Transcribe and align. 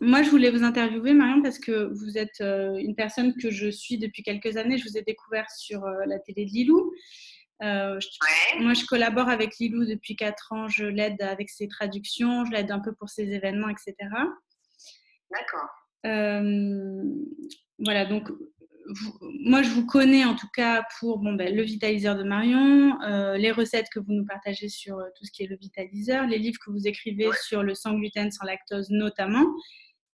moi, 0.00 0.22
je 0.22 0.30
voulais 0.30 0.50
vous 0.50 0.64
interviewer, 0.64 1.12
Marion, 1.12 1.42
parce 1.42 1.58
que 1.58 1.92
vous 1.92 2.16
êtes 2.16 2.40
euh, 2.40 2.76
une 2.76 2.94
personne 2.94 3.34
que 3.34 3.50
je 3.50 3.68
suis 3.68 3.98
depuis 3.98 4.22
quelques 4.22 4.56
années. 4.56 4.78
Je 4.78 4.88
vous 4.88 4.96
ai 4.96 5.02
découvert 5.02 5.50
sur 5.50 5.84
euh, 5.84 6.04
la 6.06 6.18
télé 6.18 6.46
de 6.46 6.50
Lilou. 6.50 6.92
Euh, 7.62 7.98
moi, 8.60 8.72
je 8.72 8.86
collabore 8.86 9.28
avec 9.28 9.58
Lilou 9.58 9.84
depuis 9.84 10.16
4 10.16 10.52
ans. 10.52 10.68
Je 10.68 10.86
l'aide 10.86 11.20
avec 11.20 11.50
ses 11.50 11.68
traductions, 11.68 12.46
je 12.46 12.52
l'aide 12.52 12.70
un 12.70 12.80
peu 12.80 12.94
pour 12.94 13.10
ses 13.10 13.30
événements, 13.30 13.68
etc. 13.68 13.94
D'accord. 15.30 15.68
voilà, 17.78 18.06
donc 18.06 18.30
moi, 19.40 19.62
je 19.62 19.68
vous 19.68 19.86
connais 19.86 20.24
en 20.24 20.34
tout 20.34 20.48
cas 20.54 20.82
pour 20.98 21.18
bon, 21.18 21.34
ben, 21.34 21.54
le 21.54 21.62
vitaliseur 21.62 22.16
de 22.16 22.24
Marion, 22.24 23.00
euh, 23.02 23.36
les 23.36 23.52
recettes 23.52 23.88
que 23.92 24.00
vous 24.00 24.12
nous 24.12 24.24
partagez 24.24 24.68
sur 24.68 24.96
tout 25.16 25.24
ce 25.24 25.30
qui 25.30 25.44
est 25.44 25.46
le 25.46 25.56
vitaliseur, 25.56 26.26
les 26.26 26.38
livres 26.38 26.58
que 26.64 26.70
vous 26.70 26.86
écrivez 26.86 27.28
sur 27.42 27.62
le 27.62 27.74
sans 27.74 27.94
gluten, 27.94 28.30
sans 28.30 28.44
lactose 28.46 28.90
notamment, 28.90 29.44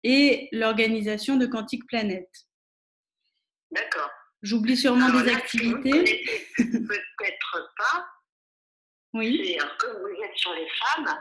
et 0.04 0.48
l'organisation 0.52 1.36
de 1.36 1.46
Quantique 1.46 1.86
Planète. 1.86 2.30
D'accord. 3.70 4.10
J'oublie 4.42 4.76
sûrement 4.76 5.08
des 5.08 5.32
activités. 5.32 6.24
Peut-être 6.56 7.74
pas. 7.78 8.06
Oui. 9.14 9.58
comme 9.78 9.96
vous 10.02 10.22
êtes 10.22 10.36
sur 10.36 10.52
les 10.54 10.68
femmes, 10.68 11.16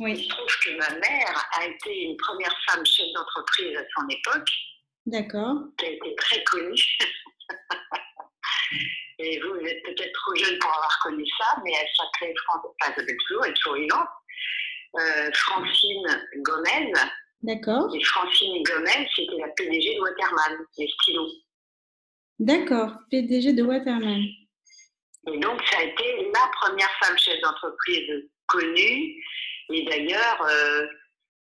oui. 0.00 0.12
il 0.16 0.24
se 0.24 0.28
trouve 0.28 0.46
que 0.64 0.70
ma 0.76 0.90
mère 1.00 1.48
a 1.52 1.66
été 1.66 2.02
une 2.02 2.16
première 2.18 2.54
femme 2.68 2.84
chef 2.86 3.06
d'entreprise 3.14 3.76
à 3.76 3.84
son 3.96 4.06
époque. 4.08 4.48
D'accord. 5.06 5.56
Qui 5.78 5.86
a 5.86 5.90
été 5.90 6.14
très 6.16 6.44
connue. 6.44 6.98
Et 9.20 9.40
vous, 9.40 9.54
vous 9.54 9.66
êtes 9.66 9.82
peut-être 9.82 10.12
trop 10.12 10.36
jeune 10.36 10.58
pour 10.60 10.70
avoir 10.70 10.98
connu 11.02 11.26
ça, 11.38 11.60
mais 11.64 11.72
elle 11.72 11.88
s'appelait, 11.96 12.34
enfin, 12.48 12.62
elle 12.96 13.16
toujours, 13.16 13.44
elle 13.44 13.50
est 13.50 13.54
toujours 13.54 13.74
vivante, 13.74 14.08
euh, 15.00 15.30
Francine 15.34 16.26
Gomez. 16.36 16.92
D'accord. 17.42 17.94
Et 17.94 18.02
Francine 18.04 18.62
Gomez, 18.64 19.08
c'était 19.14 19.36
la 19.38 19.48
PDG 19.48 19.94
de 19.94 20.00
Waterman, 20.00 20.66
les 20.76 20.88
stylos. 20.88 21.30
D'accord, 22.38 22.92
PDG 23.10 23.52
de 23.52 23.62
Waterman. 23.62 24.22
Et 25.32 25.38
donc, 25.38 25.60
ça 25.66 25.78
a 25.78 25.82
été 25.84 26.30
la 26.34 26.50
première 26.60 26.90
femme 27.02 27.16
chef 27.18 27.40
d'entreprise 27.40 28.28
connue. 28.46 29.22
Et 29.70 29.84
d'ailleurs, 29.84 30.42
euh, 30.42 30.86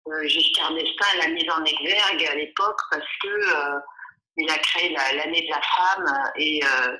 euh, 0.08 0.28
Giscard 0.28 0.74
d'Estaing 0.74 1.18
l'a 1.20 1.28
mise 1.30 1.50
en 1.50 1.64
exergue 1.64 2.26
à 2.26 2.36
l'époque 2.36 2.80
parce 2.92 3.08
que 3.22 3.28
euh, 3.28 3.80
il 4.38 4.50
a 4.50 4.58
créé 4.59 4.90
l'année 4.90 5.42
de 5.42 5.50
la 5.50 5.62
femme 5.62 6.32
et 6.36 6.62
euh, 6.64 6.98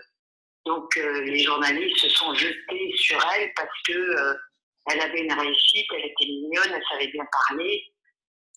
donc 0.66 0.96
les 0.96 1.44
journalistes 1.44 1.98
se 2.00 2.10
sont 2.10 2.34
jetés 2.34 2.92
sur 2.96 3.20
elle 3.36 3.52
parce 3.56 3.82
que 3.86 4.36
elle 4.88 5.02
avait 5.02 5.22
une 5.22 5.34
réussite, 5.34 5.86
elle 5.92 6.06
était 6.06 6.26
mignonne, 6.26 6.72
elle 6.74 6.84
savait 6.90 7.12
bien 7.12 7.26
parler 7.48 7.84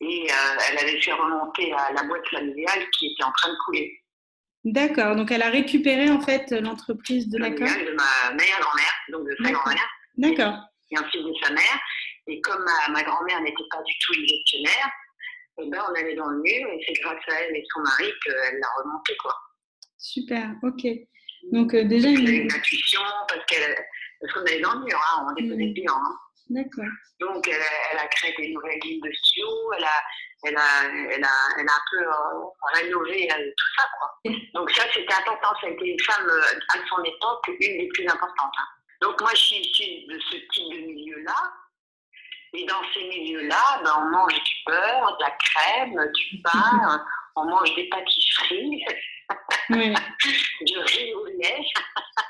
et 0.01 0.29
elle 0.71 0.79
avait 0.79 1.01
fait 1.01 1.13
remonter 1.13 1.73
à 1.73 1.93
la 1.93 2.03
boîte 2.05 2.27
familiale 2.29 2.89
qui 2.97 3.13
était 3.13 3.25
en 3.25 3.33
train 3.33 3.51
de 3.51 3.57
couler. 3.65 4.01
D'accord, 4.65 5.17
donc 5.17 5.31
elle 5.31 5.43
a 5.43 5.51
récupéré 5.51 6.11
en 6.11 6.21
fait 6.21 6.51
l'entreprise 6.51 7.29
de 7.29 7.39
la 7.39 7.51
de 7.51 7.61
ma 7.61 8.35
mère 8.35 8.61
grand-mère, 8.61 8.95
donc 9.11 9.27
de 9.27 9.37
sa 9.43 9.51
grand-mère. 9.51 9.89
D'accord. 10.17 10.55
Et 10.91 10.99
ensuite 10.99 11.25
de 11.25 11.33
sa 11.43 11.53
mère. 11.53 11.81
Et 12.27 12.41
comme 12.43 12.63
ma, 12.91 13.03
grand-mère 13.03 13.41
n'était 13.41 13.65
pas 13.71 13.83
du 13.83 13.95
tout 14.01 14.15
une 14.15 14.27
gestionnaire, 14.27 14.91
eh 15.61 15.71
ben, 15.71 15.83
on 15.89 15.95
allait 15.95 16.15
dans 16.15 16.29
le 16.29 16.43
mur 16.43 16.69
et 16.69 16.85
c'est 16.87 17.01
grâce 17.01 17.23
à 17.29 17.41
elle 17.41 17.57
et 17.57 17.65
son 17.73 17.81
mari 17.81 18.13
qu'elle 18.23 18.59
l'a 18.61 18.69
remonté. 18.83 19.17
Quoi. 19.17 19.35
Super, 19.97 20.51
ok. 20.63 20.87
Donc 21.53 21.75
euh, 21.75 21.85
déjà 21.85 22.09
une... 22.09 22.29
une 22.29 22.53
intuition 22.53 23.01
parce 23.29 23.45
qu'elle 23.47 23.75
parce 24.21 24.33
qu'on 24.33 24.41
allait 24.41 24.61
dans 24.61 24.75
le 24.75 24.85
mur, 24.85 24.99
hein, 24.99 25.27
on 25.31 25.35
déposait 25.35 25.65
mmh. 25.65 25.89
Hein. 25.89 26.19
D'accord. 26.51 26.85
Donc 27.21 27.47
elle, 27.47 27.63
elle, 27.93 27.99
a 27.99 28.07
créé 28.07 28.35
des 28.39 28.55
nouvelles 28.55 28.79
lignes 28.83 29.03
de 29.03 29.13
studio, 29.13 29.47
elle 29.77 29.85
a, 29.85 30.03
elle 30.45 30.57
a, 30.57 30.85
elle 31.11 31.25
a, 31.25 31.37
elle 31.59 31.69
a 31.69 31.73
un 31.73 31.85
peu 31.91 32.07
euh, 32.07 32.45
rénové 32.75 33.31
euh, 33.31 33.51
tout 33.57 33.67
ça. 33.77 33.89
Quoi. 33.99 34.33
Donc 34.55 34.71
ça 34.71 34.85
c'était 34.95 35.15
important, 35.15 35.49
ça 35.61 35.67
a 35.67 35.71
été 35.71 35.85
une 35.85 36.01
femme 36.01 36.27
à 36.27 36.79
son 36.89 37.03
époque 37.03 37.49
une 37.49 37.79
des 37.79 37.89
plus 37.93 38.07
importantes. 38.07 38.55
Hein. 38.59 38.67
Donc 39.03 39.21
moi 39.21 39.31
je 39.33 39.41
suis 39.41 39.57
issue 39.57 40.07
de 40.07 40.19
ce 40.21 40.37
type 40.37 40.73
de 40.73 40.87
milieu-là. 40.87 41.53
Et 42.55 42.65
dans 42.65 42.81
ces 42.95 43.05
milieux-là, 43.05 43.83
ben, 43.85 43.93
on 43.99 44.11
mange 44.11 44.33
du 44.33 44.55
beurre, 44.67 45.19
de 45.19 45.23
la 45.23 45.31
crème, 45.33 46.13
du 46.15 46.41
pain, 46.41 47.05
on 47.37 47.45
mange 47.45 47.75
des 47.75 47.89
pâtisseries, 47.91 48.85
du 49.69 50.79
riz 50.79 51.13
au 51.13 51.27
lait. 51.27 51.61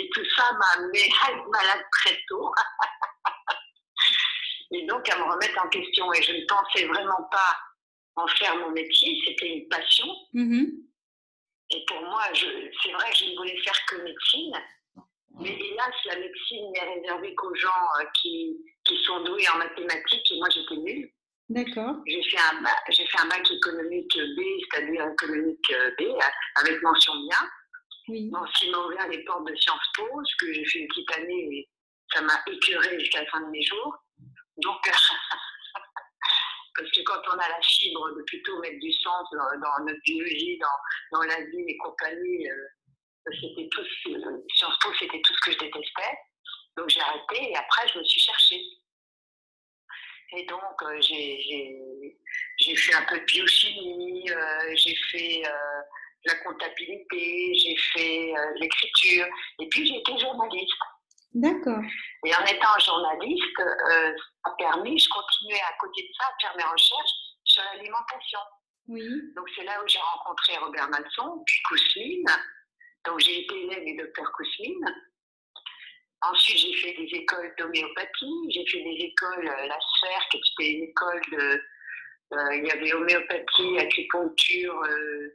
Et 0.00 0.08
tout 0.14 0.24
ça 0.34 0.50
m'a 0.52 0.82
amené 0.82 1.00
à 1.22 1.32
être 1.32 1.46
malade 1.48 1.84
très 1.92 2.18
tôt. 2.28 2.50
Et 4.72 4.86
donc 4.86 5.06
à 5.10 5.18
me 5.18 5.24
remettre 5.24 5.62
en 5.62 5.68
question. 5.68 6.10
Et 6.14 6.22
je 6.22 6.32
ne 6.32 6.46
pensais 6.46 6.86
vraiment 6.86 7.28
pas 7.30 7.58
en 8.16 8.26
faire 8.28 8.56
mon 8.56 8.70
métier, 8.70 9.22
c'était 9.26 9.58
une 9.58 9.68
passion. 9.68 10.06
Mm-hmm. 10.34 10.66
Et 11.72 11.84
pour 11.86 12.00
moi, 12.02 12.22
c'est 12.34 12.92
vrai 12.92 13.10
que 13.10 13.16
je 13.16 13.24
ne 13.26 13.36
voulais 13.36 13.60
faire 13.62 13.86
que 13.88 13.96
médecine. 14.02 14.54
Mais 15.38 15.50
hélas, 15.50 15.94
la 16.06 16.18
médecine 16.18 16.72
n'est 16.72 16.94
réservée 16.94 17.34
qu'aux 17.34 17.54
gens 17.54 17.68
euh, 18.00 18.04
qui, 18.20 18.56
qui, 18.84 18.96
sont 19.04 19.22
doués 19.24 19.48
en 19.48 19.58
mathématiques 19.58 20.30
et 20.32 20.38
moi 20.38 20.48
j'étais 20.50 20.76
nulle. 20.76 21.10
D'accord. 21.48 21.96
J'ai 22.06 22.22
fait, 22.22 22.38
un, 22.38 22.64
j'ai 22.90 23.06
fait 23.06 23.20
un 23.20 23.28
bac 23.28 23.48
économique 23.50 24.16
B, 24.16 24.40
c'est-à-dire 24.60 25.08
économique 25.12 25.72
euh, 25.72 25.90
B, 25.98 26.02
avec 26.56 26.82
mention 26.82 27.14
bien. 27.26 27.38
Oui. 28.10 28.28
Bon, 28.30 28.40
m'a 28.40 28.78
ouvert 28.78 29.08
les 29.08 29.22
portes 29.24 29.46
de 29.46 29.54
Sciences 29.54 29.88
Po, 29.94 30.06
ce 30.24 30.36
que 30.36 30.52
j'ai 30.52 30.64
fait 30.64 30.80
une 30.80 30.88
petite 30.88 31.16
année, 31.16 31.46
mais 31.48 31.68
ça 32.12 32.22
m'a 32.22 32.42
écœuré 32.46 32.98
jusqu'à 32.98 33.22
la 33.22 33.30
fin 33.30 33.40
de 33.40 33.50
mes 33.50 33.62
jours. 33.62 33.96
Donc, 34.56 34.80
parce 36.76 36.90
que 36.90 37.02
quand 37.02 37.22
on 37.28 37.38
a 37.38 37.48
la 37.48 37.60
fibre 37.62 38.10
de 38.16 38.22
plutôt 38.24 38.58
mettre 38.60 38.80
du 38.80 38.92
sens 38.94 39.28
dans, 39.32 39.84
notre 39.84 40.00
biologie, 40.02 40.58
dans, 40.58 41.18
dans 41.18 41.22
la 41.22 41.40
vie 41.40 41.64
et 41.68 41.76
compagnie, 41.76 42.50
euh, 42.50 42.66
c'était 43.40 43.68
tout, 43.70 43.84
Sciences 44.54 44.78
Po, 44.82 44.92
c'était 44.98 45.20
tout 45.22 45.34
ce 45.34 45.40
que 45.42 45.52
je 45.52 45.58
détestais. 45.58 46.18
Donc 46.76 46.88
j'ai 46.88 47.00
arrêté 47.00 47.50
et 47.50 47.56
après 47.56 47.86
je 47.88 47.98
me 47.98 48.04
suis 48.04 48.20
cherchée. 48.20 48.62
Et 50.32 50.44
donc 50.46 50.82
euh, 50.82 51.00
j'ai 51.00 52.76
fait 52.76 52.94
un 52.94 53.02
peu 53.04 53.18
de 53.18 53.24
biochimie, 53.24 54.30
euh, 54.30 54.74
j'ai 54.76 54.94
fait 55.10 55.42
euh, 55.46 55.80
la 56.24 56.34
comptabilité, 56.36 57.54
j'ai 57.54 57.76
fait 57.92 58.32
l'écriture 58.56 59.26
et 59.58 59.68
puis 59.68 59.86
j'ai 59.86 59.96
été 59.96 60.18
journaliste. 60.18 60.72
D'accord. 61.32 61.80
Et 62.26 62.34
en 62.34 62.44
étant 62.44 62.78
journaliste, 62.84 63.56
ça 63.58 64.50
a 64.50 64.50
permis, 64.58 64.98
je 64.98 65.08
continuais 65.08 65.60
à 65.60 65.76
côté 65.78 66.02
de 66.02 66.08
ça 66.18 66.26
à 66.26 66.40
faire 66.40 66.56
mes 66.56 66.70
recherches 66.70 67.10
sur 67.44 67.62
l'alimentation. 67.72 68.40
Oui. 68.88 69.02
Donc 69.36 69.48
c'est 69.56 69.64
là 69.64 69.82
où 69.82 69.88
j'ai 69.88 69.98
rencontré 69.98 70.56
Robert 70.58 70.88
Malson, 70.88 71.42
puis 71.46 71.62
Cousine, 71.68 72.26
donc 73.06 73.20
j'ai 73.20 73.44
été 73.44 73.62
élève 73.62 73.84
du 73.84 73.96
docteur 73.96 74.30
Kousmine. 74.32 74.84
Ensuite, 76.22 76.58
j'ai 76.58 76.74
fait 76.74 76.92
des 76.92 77.16
écoles 77.16 77.54
d'homéopathie. 77.58 78.50
J'ai 78.50 78.66
fait 78.66 78.82
des 78.82 79.04
écoles, 79.04 79.48
euh, 79.48 79.66
la 79.66 79.78
sphère, 79.80 80.28
qui 80.30 80.38
était 80.38 80.72
une 80.72 80.84
école 80.84 81.20
de. 81.32 81.62
Euh, 82.32 82.54
il 82.56 82.66
y 82.66 82.70
avait 82.70 82.92
homéopathie, 82.92 83.78
acupuncture, 83.78 84.82
euh, 84.82 85.34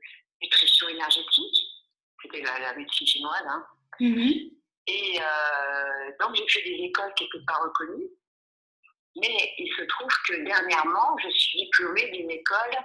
énergétique. 0.95 1.57
C'était 2.21 2.41
la, 2.41 2.73
médecine 2.75 3.07
chinoise. 3.07 3.45
Hein. 3.47 3.65
Mm-hmm. 3.99 4.51
Et 4.87 5.19
donc, 6.19 6.35
j'ai 6.35 6.47
fait 6.47 6.63
des 6.63 6.83
écoles 6.85 7.13
qui 7.15 7.23
n'étaient 7.25 7.45
pas 7.45 7.57
reconnues. 7.57 8.09
Mais 9.17 9.53
il 9.57 9.73
se 9.77 9.83
trouve 9.83 10.11
que 10.27 10.43
dernièrement, 10.43 11.17
je 11.23 11.29
suis 11.29 11.59
diplômée 11.63 12.09
d'une 12.11 12.31
école 12.31 12.75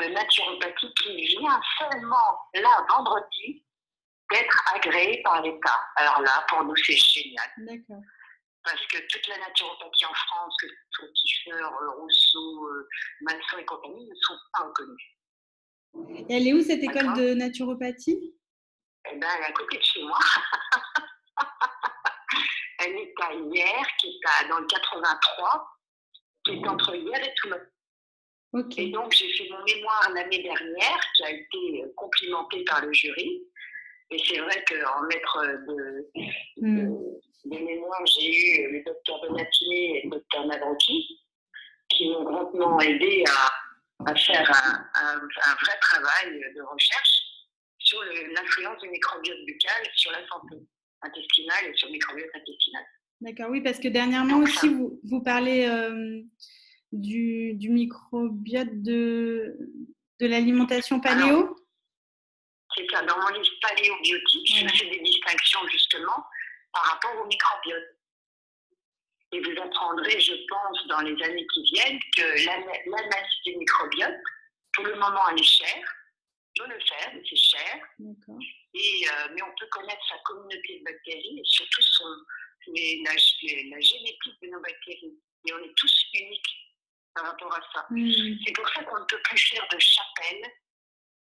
de 0.00 0.06
naturopathie 0.08 0.92
qui 0.94 1.26
vient 1.38 1.60
seulement 1.78 2.38
là, 2.54 2.86
vendredi, 2.90 3.64
d'être 4.30 4.74
agréé 4.74 5.22
par 5.22 5.42
l'État. 5.42 5.80
Alors 5.96 6.20
là, 6.20 6.44
pour 6.48 6.64
nous, 6.64 6.76
c'est 6.76 6.96
génial. 6.96 7.50
D'accord. 7.58 8.02
Parce 8.62 8.86
que 8.86 8.98
toute 9.08 9.26
la 9.28 9.38
naturopathie 9.38 10.04
en 10.04 10.14
France, 10.14 10.54
que 10.60 10.68
ce 10.68 10.74
soit 10.92 11.08
Kiefer, 11.14 11.64
Rousseau, 11.96 12.66
euh, 12.66 12.88
Malson 13.22 13.58
et 13.58 13.64
compagnie, 13.64 14.06
ne 14.06 14.14
sont 14.16 14.36
pas 14.52 14.64
reconnus. 14.64 15.02
Et 15.94 16.34
elle 16.34 16.46
est 16.46 16.52
où 16.52 16.62
cette 16.62 16.82
école 16.82 17.14
de 17.14 17.34
naturopathie? 17.34 18.34
Eh 19.10 19.16
bien, 19.16 19.28
elle 19.36 19.42
est 19.42 19.46
à 19.46 19.52
côté 19.52 19.78
de 19.78 19.82
chez 19.82 20.02
moi. 20.02 20.18
elle 22.78 22.92
est 22.92 23.14
à 23.20 23.34
Hier, 23.34 23.86
qui 23.98 24.08
est 24.08 24.48
dans 24.48 24.58
le 24.58 24.66
83, 24.66 25.66
qui 26.44 26.52
est 26.52 26.68
entre 26.68 26.94
Hier 26.94 27.22
et 27.22 27.34
Toulon. 27.36 27.60
Ok. 28.52 28.78
Et 28.78 28.90
donc, 28.90 29.12
j'ai 29.12 29.32
fait 29.34 29.48
mon 29.50 29.62
mémoire 29.64 30.10
l'année 30.14 30.42
dernière, 30.42 31.00
qui 31.14 31.24
a 31.24 31.30
été 31.30 31.84
complimenté 31.96 32.64
par 32.64 32.84
le 32.84 32.92
jury. 32.92 33.42
Et 34.10 34.18
c'est 34.18 34.40
vrai 34.40 34.64
qu'en 34.68 35.02
maître 35.02 35.46
de, 35.68 36.10
mm. 36.56 36.88
mémoire, 37.44 38.04
j'ai 38.06 38.28
eu 38.28 38.72
le 38.72 38.82
docteur 38.84 39.20
Donatini 39.20 39.96
et 39.96 40.02
le 40.04 40.10
docteur 40.10 40.46
Nadroki 40.46 41.20
qui 41.90 42.08
m'ont 42.08 42.24
grandement 42.24 42.80
aidé 42.80 43.24
à, 43.28 43.52
faire 44.16 44.50
un, 44.94 45.18
vrai 45.18 45.78
travail 45.80 46.40
de 46.54 46.62
recherche 46.62 47.22
sur 47.78 48.02
l'influence 48.34 48.80
du 48.80 48.88
microbiote 48.88 49.38
buccal 49.46 49.86
sur 49.94 50.12
la 50.12 50.26
santé 50.28 50.56
intestinale 51.02 51.66
et 51.66 51.76
sur 51.76 51.88
le 51.88 51.92
microbiote 51.92 52.30
intestinal. 52.34 52.84
D'accord, 53.20 53.50
oui, 53.50 53.60
parce 53.60 53.78
que 53.78 53.88
dernièrement 53.88 54.38
aussi, 54.38 54.68
vous, 54.68 55.00
vous 55.04 55.22
parlez 55.22 55.66
euh, 55.66 56.22
du, 56.92 57.54
du 57.54 57.68
microbiote 57.68 58.82
de, 58.82 59.56
de 60.20 60.26
l'alimentation 60.26 61.00
paléo 61.00 61.56
C'est 62.76 62.86
ça, 62.90 63.02
dans 63.02 63.18
mon 63.18 63.28
livre 63.28 63.50
paléobiotique, 63.60 64.46
je 64.46 64.68
fais 64.68 64.90
des 64.90 65.00
distinctions 65.00 65.60
justement 65.70 66.24
par 66.72 66.84
rapport 66.84 67.22
au 67.22 67.26
microbiote. 67.26 67.99
Et 69.32 69.40
vous 69.40 69.60
apprendrez, 69.60 70.20
je 70.20 70.34
pense, 70.48 70.86
dans 70.88 71.00
les 71.00 71.22
années 71.22 71.46
qui 71.54 71.62
viennent, 71.62 72.00
que 72.16 72.44
l'analyse 72.86 73.42
du 73.44 73.56
microbiote, 73.56 74.18
pour 74.72 74.84
le 74.84 74.94
moment, 74.94 75.28
elle 75.30 75.40
est 75.40 75.44
chère. 75.44 75.94
On 76.58 76.64
peut 76.64 76.70
le 76.70 76.80
faire, 76.80 77.12
mais 77.14 77.22
c'est 77.28 77.36
cher. 77.36 77.78
Et, 78.74 79.06
euh, 79.08 79.28
mais 79.34 79.42
on 79.42 79.54
peut 79.58 79.66
connaître 79.70 80.02
sa 80.08 80.18
communauté 80.24 80.78
de 80.78 80.84
bactéries 80.84 81.38
et 81.38 81.44
surtout 81.44 81.82
son, 81.82 82.04
la, 82.66 83.16
génétique 83.16 84.42
de 84.42 84.48
nos 84.48 84.60
bactéries. 84.60 85.18
Et 85.46 85.52
on 85.52 85.64
est 85.64 85.74
tous 85.76 86.06
uniques 86.14 86.74
par 87.14 87.26
rapport 87.26 87.54
à 87.54 87.60
ça. 87.72 87.86
Hmm. 87.90 88.36
C'est 88.44 88.52
pour 88.52 88.68
ça 88.68 88.84
qu'on 88.84 89.00
ne 89.00 89.04
peut 89.04 89.20
plus 89.24 89.38
faire 89.38 89.66
de 89.72 89.78
chapelle 89.78 90.52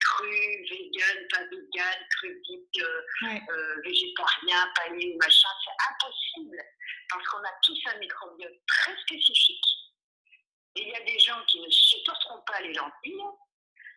cru, 0.04 0.66
vegan, 0.70 1.28
pas 1.30 1.44
vegan, 1.50 1.98
cru, 2.10 2.42
euh, 2.80 3.02
euh, 3.50 3.80
végétarien, 3.84 4.72
pané, 4.76 5.16
machin. 5.20 5.48
C'est 5.64 5.92
impossible 5.92 6.58
parce 7.10 7.26
qu'on 7.28 7.38
a 7.38 7.52
tous 7.62 7.78
un 7.86 7.98
microbiote 7.98 8.60
très 8.66 8.96
spécifique. 9.02 9.64
Et 10.76 10.82
il 10.82 10.88
y 10.88 10.94
a 10.94 11.04
des 11.04 11.18
gens 11.18 11.40
qui 11.48 11.60
ne 11.60 11.70
supporteront 11.70 12.42
pas 12.46 12.60
les 12.60 12.72
lentilles, 12.74 13.22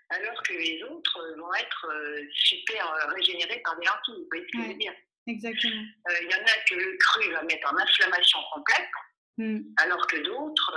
alors 0.10 0.42
que 0.44 0.54
les 0.54 0.84
autres 0.84 1.36
vont 1.38 1.54
être 1.54 1.88
euh, 1.88 2.28
super 2.34 2.94
régénérés 3.16 3.62
par 3.64 3.78
des 3.78 3.86
lentilles. 3.86 4.24
Vous 4.24 4.28
voyez 4.30 4.46
ce 4.52 4.58
que 4.58 4.64
je 4.64 4.68
veux 4.70 4.80
dire? 4.80 4.94
Exactement. 5.28 5.84
Il 6.22 6.32
y 6.32 6.36
en 6.36 6.46
a 6.46 6.64
que 6.70 6.76
le 6.76 6.98
cru 6.98 7.32
va 7.34 7.44
mettre 7.44 7.74
en 7.74 7.78
inflammation 7.78 8.40
complète, 8.54 8.90
hmm. 9.38 9.60
alors 9.78 10.08
que 10.08 10.18
d'autres, 10.18 10.74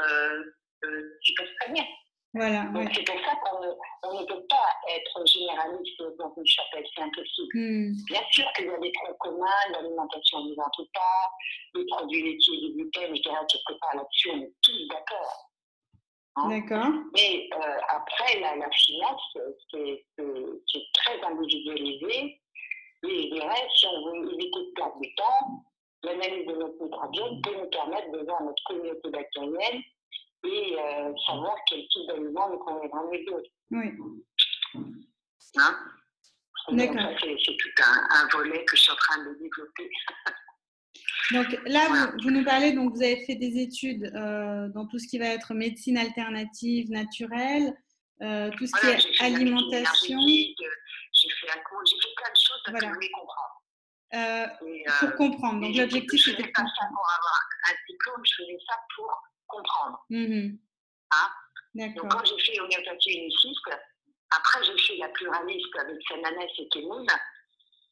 euh, 0.84 1.18
tu 1.22 1.34
peux 1.34 1.44
très 1.60 1.72
bien. 1.72 1.84
Voilà, 2.32 2.62
Donc 2.66 2.88
c'est 2.94 3.04
pour 3.04 3.20
ça 3.24 3.34
qu'on 3.42 3.60
ne, 3.60 3.72
on 4.04 4.20
ne 4.20 4.24
peut 4.24 4.46
pas 4.48 4.70
être 4.88 5.26
généraliste 5.26 6.00
dans 6.16 6.32
une 6.36 6.46
chapelle, 6.46 6.86
c'est 6.94 7.02
impossible. 7.02 7.48
Hmm. 7.54 7.92
Bien 8.06 8.22
sûr 8.30 8.44
qu'il 8.54 8.66
y 8.66 8.68
a 8.68 8.78
des 8.78 8.92
points 8.92 9.14
communs, 9.18 9.72
l'alimentation 9.72 10.38
ou 10.38 10.54
pas, 10.54 11.30
les 11.74 11.86
produits 11.86 12.22
laitiers, 12.22 12.60
du 12.60 12.74
gluten, 12.74 13.16
je 13.16 13.22
dirais 13.22 13.36
quelque 13.48 13.78
part 13.80 13.96
là-dessus, 13.96 14.30
on 14.32 14.42
est 14.42 14.52
tous 14.62 14.88
d'accord. 14.88 15.50
Hein. 16.36 16.48
D'accord. 16.50 16.92
Mais 17.14 17.48
euh, 17.52 17.78
après, 17.88 18.38
la, 18.38 18.54
la 18.54 18.70
finance, 18.70 19.36
c'est 19.72 20.82
très 20.94 21.20
individualisé. 21.24 22.40
Et 23.02 23.28
je 23.28 23.34
dirais, 23.34 23.68
si 23.74 23.86
on 23.86 24.04
veut 24.06 24.32
éviter 24.34 24.60
de 24.60 24.72
perdre 24.76 25.00
du 25.00 25.14
temps, 25.16 25.64
l'analyse 26.04 26.46
de 26.46 26.54
notre 26.54 26.80
microbiote 26.80 27.42
peut 27.42 27.56
nous 27.58 27.70
permettre 27.70 28.12
de 28.12 28.18
voir 28.24 28.42
notre 28.44 28.62
communauté 28.66 29.10
bactérienne 29.10 29.82
et 30.44 30.76
euh, 30.78 31.12
savoir 31.26 31.54
quel 31.68 31.86
type 31.88 32.06
d'aliment 32.08 32.50
nous 32.50 32.58
conviendra 32.58 33.02
mieux 33.04 33.24
Oui. 33.70 33.92
Hein? 35.56 35.78
D'accord. 36.72 37.10
C'est 37.20 37.56
tout 37.56 37.82
un, 37.82 38.06
un, 38.10 38.28
volet 38.28 38.64
que 38.64 38.76
je 38.76 38.82
suis 38.82 38.92
en 38.92 38.96
train 38.96 39.18
de 39.24 39.34
développer. 39.34 39.90
donc 41.32 41.58
là, 41.66 42.12
vous, 42.22 42.30
nous 42.30 42.44
parlez, 42.44 42.72
donc 42.72 42.94
vous 42.94 43.02
avez 43.02 43.24
fait 43.24 43.34
des 43.34 43.58
études 43.58 44.04
euh, 44.14 44.68
dans 44.68 44.86
tout 44.86 44.98
ce 44.98 45.08
qui 45.08 45.18
va 45.18 45.26
être 45.26 45.54
médecine 45.54 45.98
alternative, 45.98 46.90
naturelle, 46.90 47.74
euh, 48.22 48.50
tout 48.56 48.66
ce 48.66 48.80
qui 48.80 48.86
est 48.86 49.24
alimentation. 49.24 50.18
J'ai 50.20 51.28
fait 51.40 51.50
un 51.50 51.62
cours, 51.62 51.82
j'ai 51.84 51.96
fait 51.96 52.14
plein 52.16 52.30
de 52.30 52.36
choses 52.36 52.62
voilà. 52.68 52.80
que 52.80 52.86
je 52.86 52.94
voulais 52.94 53.10
comprendre. 53.10 53.60
Euh, 54.12 54.46
et, 54.66 54.84
pour 54.98 55.14
comprendre. 55.16 55.60
Donc 55.60 55.76
l'objectif 55.76 56.20
c'était 56.24 56.42
de 56.42 56.52
comprendre. 56.52 56.92
Pour 56.92 57.08
avoir 57.18 57.40
un 57.68 57.74
diplôme, 57.88 58.22
je 58.24 58.34
faisais 58.42 58.58
ça 58.66 58.76
pour 58.96 59.10
comprendre. 59.50 60.04
Mmh 60.10 60.56
hein? 61.12 61.30
Donc, 61.74 62.10
quand 62.10 62.24
j'ai 62.24 62.38
fait 62.40 62.56
l'homéopathie 62.56 63.12
uniciste, 63.12 63.70
après, 64.30 64.64
j'ai 64.64 64.78
fait 64.78 64.96
la 64.96 65.08
pluraliste 65.08 65.76
avec 65.78 65.96
Sananès 66.08 66.50
et 66.58 66.68
Kemoun, 66.68 67.06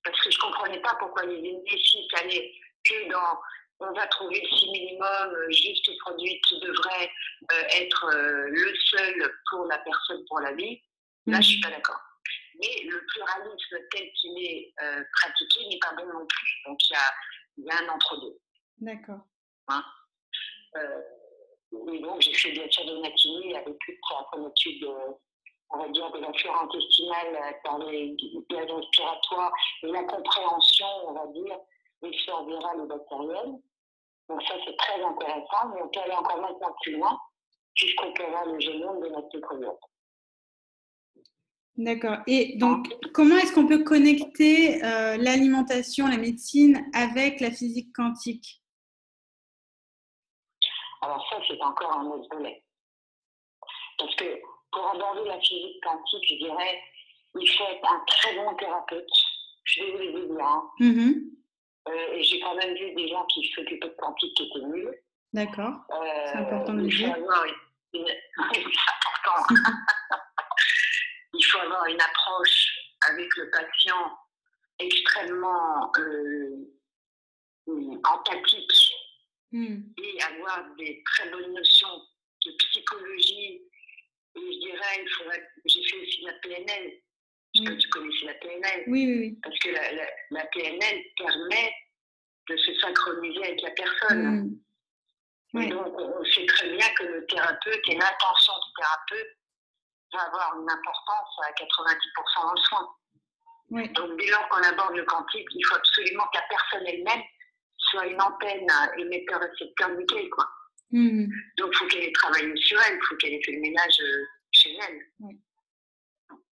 parce 0.04 0.20
que 0.20 0.30
je 0.30 0.36
ne 0.36 0.42
comprenais 0.42 0.80
pas 0.80 0.94
pourquoi 0.98 1.24
les 1.24 1.36
unistes 1.36 2.14
allaient 2.16 2.52
que 2.84 3.10
dans. 3.10 3.38
On 3.80 3.92
va 3.92 4.08
trouver 4.08 4.40
le 4.40 4.58
si 4.58 4.70
minimum, 4.72 5.34
euh, 5.36 5.50
juste 5.52 5.88
produit 6.00 6.40
qui 6.48 6.58
devrait 6.58 7.12
euh, 7.52 7.62
être 7.74 8.06
euh, 8.06 8.48
le 8.48 8.74
seul 8.74 9.32
pour 9.48 9.66
la 9.66 9.78
personne, 9.78 10.24
pour 10.26 10.40
la 10.40 10.52
vie. 10.54 10.82
Là, 11.26 11.34
je 11.34 11.36
ne 11.36 11.42
suis 11.42 11.58
mmh 11.58 11.62
pas 11.62 11.70
d'accord. 11.70 12.00
Mais 12.60 12.82
le 12.90 13.06
pluralisme 13.06 13.76
tel 13.92 14.10
qu'il 14.14 14.36
est 14.44 14.74
pratiqué 15.12 15.68
n'est 15.68 15.78
pas 15.78 15.92
bon 15.94 16.06
non 16.06 16.26
plus. 16.26 16.50
Donc, 16.66 16.78
il 16.88 16.92
y 16.92 16.96
a, 16.96 17.14
y 17.58 17.70
a, 17.70 17.84
un 17.84 17.88
entre-deux. 17.94 18.36
D'accord. 18.78 19.20
Hein? 19.68 19.84
Et 21.72 21.98
donc, 22.00 22.20
j'ai 22.20 22.34
fait 22.34 22.52
de 22.52 23.00
matinée 23.00 23.56
avec 23.56 23.76
une 24.36 24.46
étude, 24.46 24.88
on 25.70 25.78
va 25.78 25.88
dire, 25.88 26.10
de 26.12 26.18
la 26.18 26.32
flore 26.32 26.62
intestinale 26.62 27.56
par 27.64 27.78
les 27.78 28.16
gaz 28.50 28.70
respiratoires 28.70 29.52
et 29.82 29.86
la 29.88 30.04
compréhension, 30.04 30.86
on 31.08 31.12
va 31.12 31.26
dire, 31.28 31.58
des 32.02 32.16
flores 32.24 32.46
virales 32.46 32.84
et 32.84 32.86
bactériennes. 32.86 33.60
Donc, 34.28 34.42
ça, 34.42 34.54
c'est 34.64 34.76
très 34.76 35.02
intéressant, 35.02 35.68
mais 35.74 35.82
on 35.82 35.88
peut 35.88 36.00
aller 36.00 36.12
encore 36.12 36.40
maintenant 36.40 36.74
plus 36.82 36.92
loin, 36.92 37.18
puisqu'on 37.74 38.12
peut 38.12 38.26
voir 38.28 38.46
le 38.46 38.60
génome 38.60 39.00
de 39.00 39.08
notre 39.08 39.34
microbiote. 39.34 39.80
D'accord. 41.76 42.18
Et 42.26 42.56
donc, 42.56 42.92
comment 43.14 43.36
est-ce 43.36 43.54
qu'on 43.54 43.66
peut 43.66 43.84
connecter 43.84 44.82
euh, 44.84 45.16
l'alimentation, 45.16 46.08
la 46.08 46.16
médecine 46.16 46.84
avec 46.92 47.40
la 47.40 47.52
physique 47.52 47.94
quantique? 47.94 48.60
Alors 51.02 51.26
ça, 51.30 51.36
c'est 51.46 51.60
encore 51.60 51.92
un 51.92 52.06
autre 52.06 52.28
volet. 52.34 52.64
Parce 53.98 54.14
que 54.16 54.40
pour 54.72 54.86
aborder 54.90 55.28
la 55.28 55.40
physique 55.40 55.82
quantique, 55.82 56.24
je 56.28 56.34
dirais, 56.36 56.82
il 57.34 57.48
faut 57.48 57.64
être 57.64 57.92
un 57.92 58.04
très 58.06 58.34
bon 58.36 58.54
thérapeute. 58.56 59.08
Je 59.64 59.72
suis 59.72 59.92
désolée 59.92 60.12
de 60.12 60.34
dire. 60.34 60.44
Hein. 60.44 60.70
Mm-hmm. 60.80 61.14
Euh, 61.88 62.12
et 62.14 62.22
j'ai 62.22 62.40
quand 62.40 62.54
même 62.54 62.74
vu 62.74 62.94
des 62.94 63.08
gens 63.08 63.24
qui 63.26 63.46
s'occupaient 63.54 63.88
de 63.88 63.94
quantique 63.94 64.34
qui 64.36 64.44
étaient 64.44 64.66
nuls. 64.66 64.94
D'accord. 65.32 65.74
Euh, 65.90 66.26
c'est 66.32 66.38
important 66.38 66.74
de 66.74 66.82
le 66.82 66.88
dire. 66.88 67.16
Une... 67.92 68.06
c'est 68.52 68.60
important. 68.60 69.54
il 71.34 71.44
faut 71.44 71.58
avoir 71.58 71.84
une 71.86 72.00
approche 72.00 72.78
avec 73.08 73.28
le 73.36 73.50
patient 73.50 74.18
extrêmement 74.78 75.90
euh, 75.98 76.68
empathique 78.04 78.92
Hmm. 79.50 79.80
et 79.96 80.22
avoir 80.22 80.62
des 80.76 81.02
très 81.06 81.30
bonnes 81.30 81.54
notions 81.54 82.02
de 82.44 82.52
psychologie. 82.52 83.62
Et 84.36 84.40
je 84.40 84.58
dirais, 84.58 85.02
il 85.02 85.08
faudrait. 85.16 85.48
J'ai 85.64 85.82
fait 85.84 85.96
aussi 85.96 86.22
la 86.22 86.34
PNL. 86.34 87.00
Je 87.54 87.62
que 87.62 87.72
tu 87.72 87.88
connaissais 87.88 88.26
la 88.26 88.34
PNL. 88.34 88.84
Oui, 88.88 89.06
oui, 89.06 89.18
oui. 89.18 89.38
Parce 89.42 89.58
que 89.60 89.70
la, 89.70 89.92
la, 90.30 90.44
PNL 90.46 91.02
permet 91.16 91.74
de 92.50 92.56
se 92.58 92.74
synchroniser 92.78 93.42
avec 93.42 93.62
la 93.62 93.70
personne. 93.70 94.60
Hmm. 95.54 95.68
Donc, 95.70 95.98
on 95.98 96.24
sait 96.24 96.44
très 96.44 96.68
bien 96.68 96.88
que 96.98 97.04
le 97.04 97.26
thérapeute 97.26 97.80
et 97.88 97.94
l'intention 97.94 98.52
du 98.52 98.72
thérapeute 98.76 99.36
va 100.12 100.20
avoir 100.24 100.60
une 100.60 100.70
importance 100.70 101.28
à 101.46 101.52
90% 101.52 102.42
dans 102.42 102.52
le 102.52 102.60
soin. 102.60 102.88
Oui. 103.70 103.88
Donc, 103.94 104.20
dès 104.20 104.30
lors 104.30 104.46
qu'on 104.50 104.62
aborde 104.62 104.94
le 104.94 105.04
quantique, 105.04 105.48
il 105.54 105.66
faut 105.66 105.76
absolument 105.76 106.24
que 106.32 106.38
la 106.38 106.44
personne 106.48 106.86
elle-même 106.86 107.22
soit 107.90 108.06
une 108.06 108.20
antenne 108.20 108.66
émetteur-récepteur 108.98 109.90
nickel, 109.90 110.28
quoi. 110.30 110.48
Mmh. 110.90 111.26
Donc, 111.58 111.70
il 111.72 111.76
faut 111.76 111.86
qu'elle 111.86 112.04
ait 112.04 112.12
travaillé 112.12 112.56
sur 112.56 112.80
elle, 112.82 112.96
il 112.96 113.06
faut 113.06 113.16
qu'elle 113.16 113.34
ait 113.34 113.42
fait 113.44 113.52
le 113.52 113.60
ménage 113.60 114.00
euh, 114.00 114.24
chez 114.52 114.76
elle. 114.76 115.06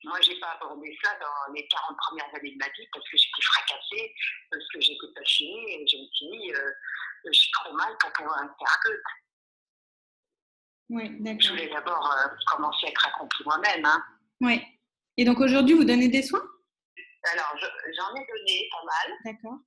Moi, 0.04 0.20
je 0.20 0.30
n'ai 0.30 0.40
pas 0.40 0.56
abordé 0.60 0.96
ça 1.02 1.16
dans 1.20 1.52
les 1.52 1.66
40 1.66 1.96
premières 1.96 2.34
années 2.34 2.52
de 2.52 2.58
ma 2.58 2.66
vie 2.66 2.86
parce 2.92 3.08
que 3.08 3.16
j'étais 3.16 3.42
fracassée, 3.42 4.14
parce 4.50 4.64
que 4.72 4.80
j'étais 4.80 5.06
pas 5.14 5.24
finie 5.24 5.72
et 5.72 5.86
je 5.86 5.96
me 5.96 6.06
suis 6.12 6.26
dit, 6.30 6.52
euh, 6.54 6.70
je 7.26 7.32
suis 7.32 7.50
trop 7.52 7.72
mal 7.74 7.96
pour 7.98 8.12
pouvoir 8.12 8.44
être 8.44 8.54
thérapeute. 8.56 9.02
Oui, 10.90 11.20
d'accord. 11.20 11.40
Je 11.40 11.48
voulais 11.50 11.68
d'abord 11.68 12.12
euh, 12.12 12.28
commencer 12.46 12.86
à 12.86 12.90
être 12.90 13.06
accomplie 13.06 13.44
moi-même. 13.44 13.84
Hein. 13.84 14.04
Oui. 14.40 14.62
Et 15.16 15.24
donc 15.24 15.40
aujourd'hui, 15.40 15.74
vous 15.74 15.84
donnez 15.84 16.08
des 16.08 16.22
soins? 16.22 16.44
Alors, 17.32 17.56
j'en 17.58 18.14
ai 18.14 18.26
donné 18.26 18.68
pas 18.70 18.84
mal. 18.84 19.18
D'accord. 19.24 19.58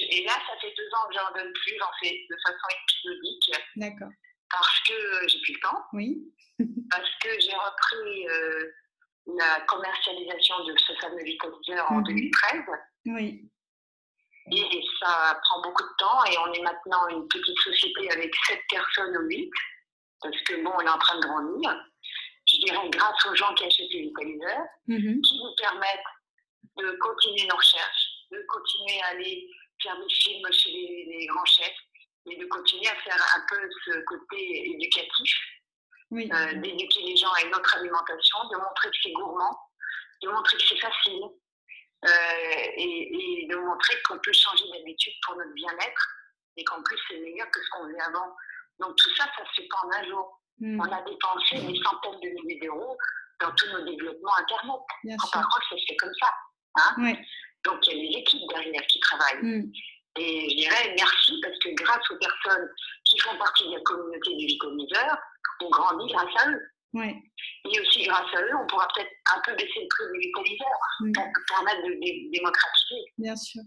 Et 0.00 0.24
là, 0.24 0.32
ça 0.32 0.58
fait 0.60 0.74
deux 0.76 0.88
ans 0.96 1.08
que 1.08 1.14
j'en 1.14 1.32
donne 1.32 1.52
plus, 1.52 1.74
j'en 1.78 1.90
fais 2.02 2.26
de 2.28 2.36
façon 2.44 2.66
épisodique. 2.82 3.52
D'accord. 3.76 4.10
Parce 4.50 4.80
que 4.88 5.28
j'ai 5.28 5.40
plus 5.40 5.54
le 5.54 5.60
temps. 5.60 5.84
Oui. 5.92 6.34
parce 6.90 7.10
que 7.20 7.28
j'ai 7.40 7.54
repris 7.54 8.28
euh, 8.28 8.72
la 9.26 9.60
commercialisation 9.62 10.64
de 10.64 10.74
ce 10.78 10.92
fameux 11.00 11.22
vitaliseur 11.22 11.90
en 11.90 12.00
2013. 12.00 12.52
Mhm. 13.04 13.14
Oui. 13.14 13.50
Et 14.52 14.82
ça 15.00 15.40
prend 15.42 15.62
beaucoup 15.62 15.82
de 15.82 15.96
temps 15.96 16.24
et 16.26 16.36
on 16.38 16.52
est 16.52 16.62
maintenant 16.62 17.08
une 17.08 17.26
petite 17.28 17.58
société 17.60 18.10
avec 18.10 18.34
sept 18.46 18.60
personnes 18.68 19.16
ou 19.16 19.22
huit. 19.28 19.50
Parce 20.20 20.40
que 20.42 20.62
bon, 20.62 20.70
on 20.76 20.80
est 20.80 20.88
en 20.88 20.98
train 20.98 21.18
de 21.18 21.26
grandir. 21.26 21.74
Je 22.46 22.58
dirais 22.58 22.90
grâce 22.90 23.26
aux 23.26 23.34
gens 23.34 23.54
qui 23.54 23.64
achètent 23.64 23.92
les 23.92 24.02
vitaliseurs, 24.02 24.66
mhm. 24.86 25.20
qui 25.22 25.38
nous 25.38 25.54
permettent 25.56 26.12
de 26.76 26.90
continuer 27.00 27.46
nos 27.48 27.56
recherches, 27.56 28.06
de 28.30 28.44
continuer 28.48 29.00
à 29.02 29.06
aller 29.08 29.48
faire 29.84 29.96
des 29.98 30.14
films 30.14 30.52
chez 30.52 30.70
les, 30.70 31.26
grands 31.26 31.44
chefs 31.44 31.76
et 32.26 32.36
de 32.36 32.46
continuer 32.46 32.88
à 32.88 32.96
faire 32.96 33.20
un 33.36 33.42
peu 33.48 33.68
ce 33.84 34.00
côté 34.04 34.70
éducatif 34.70 35.32
euh, 36.12 36.54
d'éduquer 36.60 37.02
les 37.02 37.16
gens 37.16 37.32
à 37.32 37.42
une 37.42 37.54
autre 37.54 37.76
alimentation, 37.76 38.38
de 38.50 38.56
montrer 38.56 38.90
que 38.90 38.96
c'est 39.02 39.12
gourmand, 39.12 39.58
de 40.22 40.28
montrer 40.28 40.56
que 40.56 40.62
c'est 40.68 40.80
facile 40.80 41.22
euh, 42.04 42.66
et, 42.76 43.46
de 43.50 43.56
montrer 43.56 43.94
qu'on 44.08 44.18
peut 44.18 44.32
changer 44.32 44.64
d'habitude 44.72 45.12
pour 45.26 45.36
notre 45.36 45.52
bien-être 45.52 46.08
et 46.56 46.64
qu'en 46.64 46.82
plus 46.82 46.98
c'est 47.08 47.18
meilleur 47.18 47.50
que 47.50 47.60
ce 47.62 47.70
qu'on 47.70 47.88
faisait 47.88 48.00
avant. 48.00 48.34
Donc 48.78 48.96
tout 48.96 49.14
ça, 49.16 49.24
ça 49.36 49.44
se 49.44 49.62
fait 49.62 49.68
pas 49.68 49.86
en 49.86 50.00
un 50.00 50.08
jour. 50.08 50.40
Mm. 50.60 50.80
On 50.80 50.92
a 50.92 51.02
dépensé 51.02 51.56
des 51.56 51.82
centaines 51.82 52.20
de 52.20 52.28
milliers 52.28 52.60
d'euros 52.60 52.96
dans 53.40 53.52
tous 53.52 53.68
nos 53.68 53.84
développements 53.84 54.36
Internet. 54.38 54.80
En 55.20 55.30
par 55.30 55.48
contre, 55.48 55.68
ça 55.68 55.76
se 55.76 55.84
fait 55.88 55.96
comme 55.96 56.14
ça. 56.20 56.32
Hein 56.76 57.16
Donc 57.64 57.86
il 57.86 57.96
y 57.96 58.00
a 58.00 58.12
des 58.12 58.18
équipes 58.18 58.48
derrière 58.50 58.86
qui 58.86 59.00
travaillent. 59.00 59.42
Mm. 59.42 59.72
Et 60.16 60.50
je 60.50 60.56
dirais 60.56 60.94
merci 60.96 61.32
parce 61.42 61.58
que 61.58 61.70
grâce 61.74 62.10
aux 62.10 62.18
personnes 62.18 62.68
qui 63.04 63.18
font 63.20 63.36
partie 63.36 63.64
de 63.66 63.72
la 63.72 63.80
communauté 63.80 64.36
du 64.36 64.46
Vicomiseur, 64.46 65.18
on 65.60 65.70
grandit 65.70 66.12
grâce 66.12 66.44
à 66.44 66.50
eux. 66.50 66.62
Ouais. 66.92 67.16
Et 67.64 67.80
aussi 67.80 68.04
grâce 68.04 68.32
à 68.34 68.42
eux, 68.42 68.54
on 68.62 68.66
pourra 68.68 68.86
peut-être 68.94 69.10
un 69.34 69.40
peu 69.44 69.52
baisser 69.56 69.80
le 69.82 69.88
prix 69.88 70.04
du 70.12 70.18
vitaliseur 70.20 70.78
pour 71.14 71.56
permettre 71.56 71.82
de, 71.82 72.30
démocratiser. 72.30 73.02
Bien 73.18 73.34
sûr. 73.34 73.62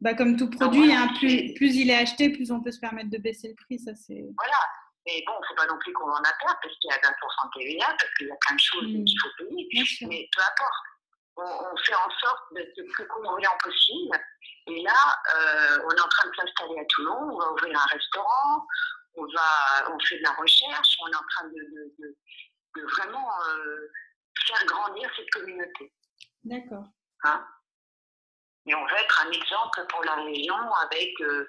Bah, 0.00 0.14
comme 0.14 0.36
tout 0.36 0.48
produit, 0.48 0.92
hein, 0.92 1.10
plus, 1.18 1.54
plus, 1.54 1.74
il 1.74 1.90
est 1.90 1.96
acheté, 1.96 2.30
plus 2.30 2.52
on 2.52 2.62
peut 2.62 2.70
se 2.70 2.78
permettre 2.78 3.10
de 3.10 3.18
baisser 3.18 3.48
le 3.48 3.54
prix. 3.56 3.80
Ça, 3.80 3.96
c'est... 3.96 4.22
Voilà. 4.36 4.62
Mais 5.06 5.24
bon, 5.26 5.32
il 5.34 5.42
ne 5.42 5.46
faut 5.48 5.54
pas 5.56 5.66
non 5.66 5.78
plus 5.80 5.92
qu'on 5.92 6.04
en 6.04 6.22
a 6.22 6.32
peur 6.38 6.54
parce 6.62 6.78
qu'il 6.78 6.90
y 6.90 6.92
a 6.92 6.98
20% 6.98 7.02
de 7.02 7.60
TVA, 7.60 7.86
parce 7.98 8.14
qu'il 8.14 8.28
y 8.28 8.30
a 8.30 8.36
plein 8.46 8.54
de 8.54 8.60
choses 8.60 8.92
mm. 8.92 9.04
qu'il 9.04 9.20
faut 9.20 9.28
payer. 9.38 9.68
Mais 10.06 10.28
peu 10.30 10.42
importe. 10.42 10.87
On, 11.40 11.76
fait 11.76 11.94
en 11.94 12.10
sorte 12.20 12.52
d'être 12.52 12.76
le 12.76 12.84
plus 12.92 13.06
convoyant 13.06 13.56
possible. 13.62 14.18
Et 14.66 14.82
là, 14.82 15.16
euh, 15.36 15.78
on 15.84 15.90
est 15.90 16.00
en 16.00 16.08
train 16.08 16.28
de 16.28 16.34
s'installer 16.34 16.80
à 16.80 16.84
Toulon, 16.86 17.30
on 17.32 17.38
va 17.38 17.52
ouvrir 17.52 17.80
un 17.80 17.86
restaurant, 17.86 18.66
on, 19.14 19.22
va, 19.22 19.92
on 19.94 19.98
fait 20.00 20.18
de 20.18 20.24
la 20.24 20.32
recherche, 20.32 20.96
on 21.00 21.06
est 21.06 21.16
en 21.16 21.26
train 21.30 21.48
de, 21.48 21.94
de, 21.98 22.86
vraiment 22.96 23.28
euh, 23.48 23.88
faire 24.46 24.64
grandir 24.66 25.08
cette 25.16 25.30
communauté. 25.30 25.92
D'accord. 26.42 26.84
Hein? 27.22 27.46
Et 28.66 28.74
on 28.74 28.84
va 28.86 29.00
être 29.00 29.24
un 29.24 29.30
exemple 29.30 29.86
pour 29.88 30.04
la 30.04 30.16
région 30.16 30.74
avec, 30.82 31.20
euh, 31.20 31.46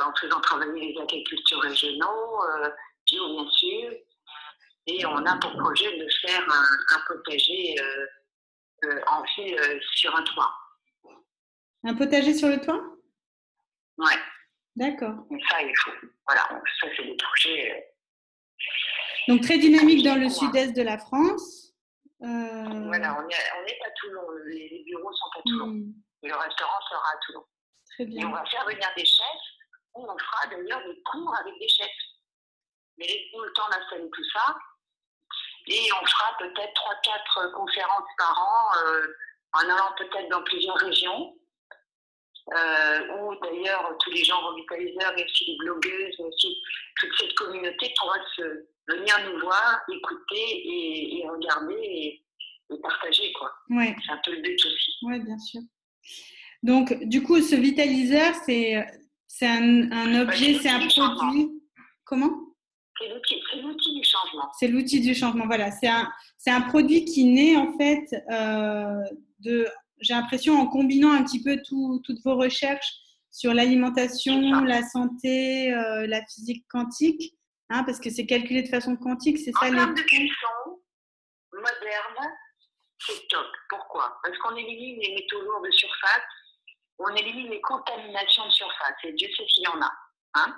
en 0.00 0.14
faisant 0.16 0.40
travailler 0.40 0.94
les 0.94 1.00
agriculteurs 1.00 1.60
régionaux, 1.60 2.42
bio 3.06 3.28
bien 3.28 3.50
sûr. 3.50 3.92
Et 4.86 5.06
on 5.06 5.24
a 5.26 5.36
pour 5.36 5.56
projet 5.58 5.98
de 5.98 6.08
faire 6.22 6.44
un, 6.48 7.00
potager 7.06 7.76
en 9.06 9.22
ville 9.36 9.80
sur 9.94 10.14
un 10.14 10.22
toit. 10.22 10.52
Un 11.84 11.94
potager 11.94 12.34
sur 12.34 12.48
le 12.48 12.60
toit? 12.60 12.80
Ouais. 13.98 14.18
D'accord. 14.76 15.26
Ça, 15.50 15.62
il 15.62 15.74
faut. 15.76 15.90
Voilà, 16.26 16.48
ça, 16.80 16.86
c'est 16.96 17.04
des 17.04 17.16
projets. 17.16 17.72
Euh, 17.72 19.32
Donc, 19.32 19.42
très 19.42 19.58
dynamique 19.58 20.04
dans 20.04 20.14
le 20.14 20.28
sud-est 20.28 20.74
de 20.74 20.82
la 20.82 20.98
France. 20.98 21.74
Euh, 22.22 22.86
voilà, 22.86 23.18
on 23.18 23.28
est, 23.28 23.34
on 23.60 23.66
est, 23.66 23.80
à 23.84 23.90
Toulon. 23.96 24.22
Les, 24.46 24.84
bureaux 24.86 25.12
sont 25.12 25.38
à 25.38 25.42
Toulon. 25.44 25.66
Hmm. 25.66 25.92
Et 26.22 26.28
le 26.28 26.36
restaurant 26.36 26.80
sera 26.88 27.00
à 27.00 27.18
Toulon. 27.26 27.44
Très 27.90 28.06
bien. 28.06 28.22
Et 28.22 28.24
on 28.24 28.32
va 28.32 28.44
faire 28.46 28.64
venir 28.64 28.88
des 28.96 29.04
chefs. 29.04 29.26
On 29.94 30.06
fera 30.06 30.46
d'ailleurs 30.50 30.82
des 30.86 31.02
cours 31.02 31.34
avec 31.36 31.58
des 31.58 31.68
chefs. 31.68 31.88
Mais 32.96 33.06
le 33.06 33.52
temps 33.52 33.68
d'installer 33.70 34.08
tout 34.10 34.24
ça. 34.32 34.56
Et 35.68 35.88
on 36.00 36.06
fera 36.06 36.36
peut-être 36.38 36.72
3-4 37.36 37.52
conférences 37.52 38.08
par 38.18 38.38
an, 38.38 38.86
euh, 38.86 39.06
en 39.52 39.60
allant 39.60 39.94
peut-être 39.96 40.28
dans 40.30 40.42
plusieurs 40.42 40.76
régions 40.76 41.34
euh, 42.50 43.18
où 43.18 43.34
d'ailleurs 43.42 43.96
tous 44.00 44.10
les 44.10 44.24
gens 44.24 44.40
revitaliseurs, 44.40 45.12
mais 45.16 45.24
aussi 45.24 45.44
les 45.46 45.56
blogueuses, 45.58 46.14
mais 46.18 46.24
aussi 46.24 46.56
toute 47.00 47.10
cette 47.18 47.34
communauté 47.34 47.94
pourra 47.98 48.16
se 48.36 48.42
venir 48.88 49.14
nous 49.26 49.40
voir, 49.40 49.80
écouter 49.88 51.18
et, 51.18 51.24
regarder 51.28 51.74
et, 51.82 52.24
partager. 52.82 53.32
Quoi. 53.34 53.52
Ouais. 53.70 53.94
C'est 54.04 54.12
un 54.12 54.20
peu 54.24 54.34
le 54.34 54.40
but 54.40 54.66
aussi. 54.66 54.92
Oui, 55.02 55.20
bien 55.20 55.38
sûr. 55.38 55.60
Donc, 56.62 56.94
du 57.04 57.22
coup, 57.22 57.40
ce 57.40 57.54
vitaliseur, 57.54 58.34
c'est, 58.46 58.84
c'est 59.28 59.46
un, 59.46 59.92
un 59.92 60.24
bah, 60.24 60.32
objet, 60.32 60.54
c'est 60.54 60.70
un 60.70 60.88
produit. 60.88 61.50
Comment? 62.04 62.51
C'est 63.02 63.60
l'outil, 63.60 63.94
du 63.94 64.04
changement. 64.04 64.50
C'est 64.58 64.68
l'outil 64.68 65.00
du 65.00 65.14
changement, 65.14 65.46
voilà. 65.46 65.70
C'est 65.70 65.88
un, 65.88 66.10
un 66.46 66.60
produit 66.62 67.04
qui 67.04 67.24
naît 67.24 67.56
en 67.56 67.76
fait 67.76 68.06
euh, 68.30 69.02
de 69.40 69.66
j'ai 70.02 70.14
l'impression, 70.14 70.58
en 70.58 70.66
combinant 70.66 71.12
un 71.12 71.22
petit 71.22 71.42
peu 71.42 71.56
toutes 71.62 72.22
vos 72.24 72.36
recherches 72.36 72.92
sur 73.30 73.54
l'alimentation, 73.54 74.62
la 74.62 74.82
santé, 74.82 75.72
euh, 75.72 76.06
la 76.06 76.22
physique 76.26 76.66
quantique, 76.68 77.34
hein, 77.70 77.84
parce 77.84 77.98
que 77.98 78.10
c'est 78.10 78.26
calculé 78.26 78.62
de 78.62 78.68
façon 78.68 78.96
quantique, 78.96 79.38
c'est 79.38 79.52
ça 79.52 79.66
En 79.66 79.70
termes 79.70 79.94
de 79.94 80.02
cuisson 80.02 80.80
moderne, 81.52 82.32
c'est 82.98 83.28
top. 83.28 83.46
Pourquoi? 83.68 84.18
Parce 84.22 84.36
qu'on 84.38 84.56
élimine 84.56 84.98
les 85.00 85.14
métaux 85.14 85.40
lourds 85.42 85.62
de 85.62 85.70
surface, 85.70 86.22
on 86.98 87.14
élimine 87.14 87.50
les 87.50 87.60
contaminations 87.60 88.46
de 88.46 88.52
surface, 88.52 88.96
et 89.04 89.12
Dieu 89.12 89.28
sait 89.36 89.46
s'il 89.48 89.64
y 89.64 89.68
en 89.68 89.80
a. 89.80 89.92
Hein 90.34 90.54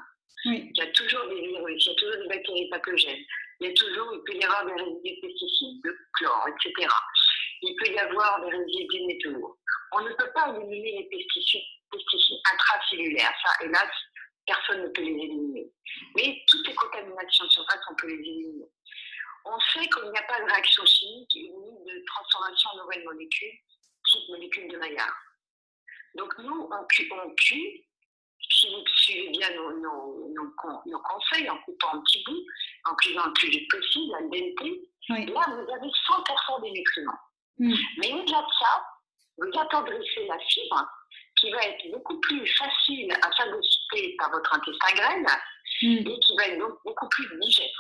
Il 0.47 0.71
y 0.75 0.81
a 0.83 0.87
toujours 0.89 1.27
des 1.29 1.41
virus, 1.41 1.87
il 1.87 1.89
y 1.89 1.93
a 1.93 1.95
toujours 1.95 2.23
des 2.23 2.29
bactéries 2.29 2.69
pathogènes, 2.71 3.25
il 3.61 3.69
y 3.69 3.71
a 3.71 3.75
toujours, 3.75 4.15
il 4.15 4.21
peut 4.25 4.39
y 4.39 4.45
avoir 4.45 4.67
des 4.67 4.73
résidus 4.73 5.17
de 5.17 5.27
pesticides, 5.27 5.83
de 5.85 5.97
chlore, 6.13 6.47
etc 6.49 6.89
il 7.65 7.77
peut 7.77 7.91
y 7.91 7.99
avoir 7.99 8.41
des 8.43 8.57
résidus 8.57 9.01
de 9.01 9.07
métaux 9.07 9.59
On 9.93 10.01
ne 10.03 10.13
peut 10.13 10.31
pas 10.35 10.55
éliminer 10.55 10.99
les 10.99 11.09
pesticides, 11.09 11.63
intracellulaires. 12.53 13.35
Ça, 13.45 13.65
hélas, 13.65 13.91
personne 14.47 14.83
ne 14.83 14.89
peut 14.89 15.03
les 15.03 15.13
éliminer. 15.13 15.71
Mais 16.17 16.43
toutes 16.49 16.67
les 16.67 16.75
contaminations 16.75 17.47
de 17.47 17.51
surface, 17.51 17.81
on 17.91 17.95
peut 17.95 18.09
les 18.09 18.15
éliminer. 18.15 18.67
On 19.47 19.59
sait 19.61 19.87
qu'il 19.89 20.11
n'y 20.11 20.19
a 20.19 20.23
pas 20.23 20.41
de 20.41 20.47
réaction 20.47 20.85
chimique 20.87 21.35
ni 21.35 21.49
de 21.49 22.05
transformation 22.07 22.71
en 22.71 22.85
nouvelles 22.85 23.05
molécules, 23.05 23.59
type 24.11 24.29
molécules 24.31 24.69
de 24.69 24.79
Maillard. 24.79 25.17
Donc 26.15 26.33
nous, 26.39 26.69
on 26.71 27.35
cuit, 27.35 27.87
si 28.55 28.69
vous 28.69 28.83
suivez 28.97 29.29
bien 29.31 29.51
nos, 29.55 31.01
conseils 31.03 31.49
en 31.51 31.59
coupant 31.59 31.95
un 31.95 32.01
petit 32.01 32.23
bout, 32.25 32.45
en 32.85 32.95
cuisant 32.97 33.27
le 33.27 33.33
plus 33.33 33.51
vite 33.51 33.71
possible, 33.71 34.15
al 34.15 34.31
dente, 34.31 35.29
là 35.31 35.45
vous 35.49 35.73
avez 35.73 35.89
100% 35.89 36.63
des 36.63 36.71
nutriments. 36.71 37.19
Mm. 37.59 37.75
Mais 37.99 38.13
au-delà 38.13 38.43
de 38.43 38.53
ça, 38.59 38.87
vous 39.39 39.59
attendrissez 39.59 40.27
la 40.27 40.39
fibre 40.39 40.89
qui 41.37 41.51
va 41.51 41.63
être 41.63 41.91
beaucoup 41.93 42.19
plus 42.21 42.47
facile 42.57 43.13
à 43.23 43.31
phagocyter 43.33 44.17
par 44.19 44.31
votre 44.31 44.55
intestin 44.55 44.95
grêle 44.95 45.27
mm. 45.83 46.09
et 46.09 46.21
qui 46.21 46.37
va 46.37 46.47
être 46.47 46.59
donc 46.59 46.79
beaucoup 46.85 47.09
plus 47.09 47.41
digeste. 47.41 47.75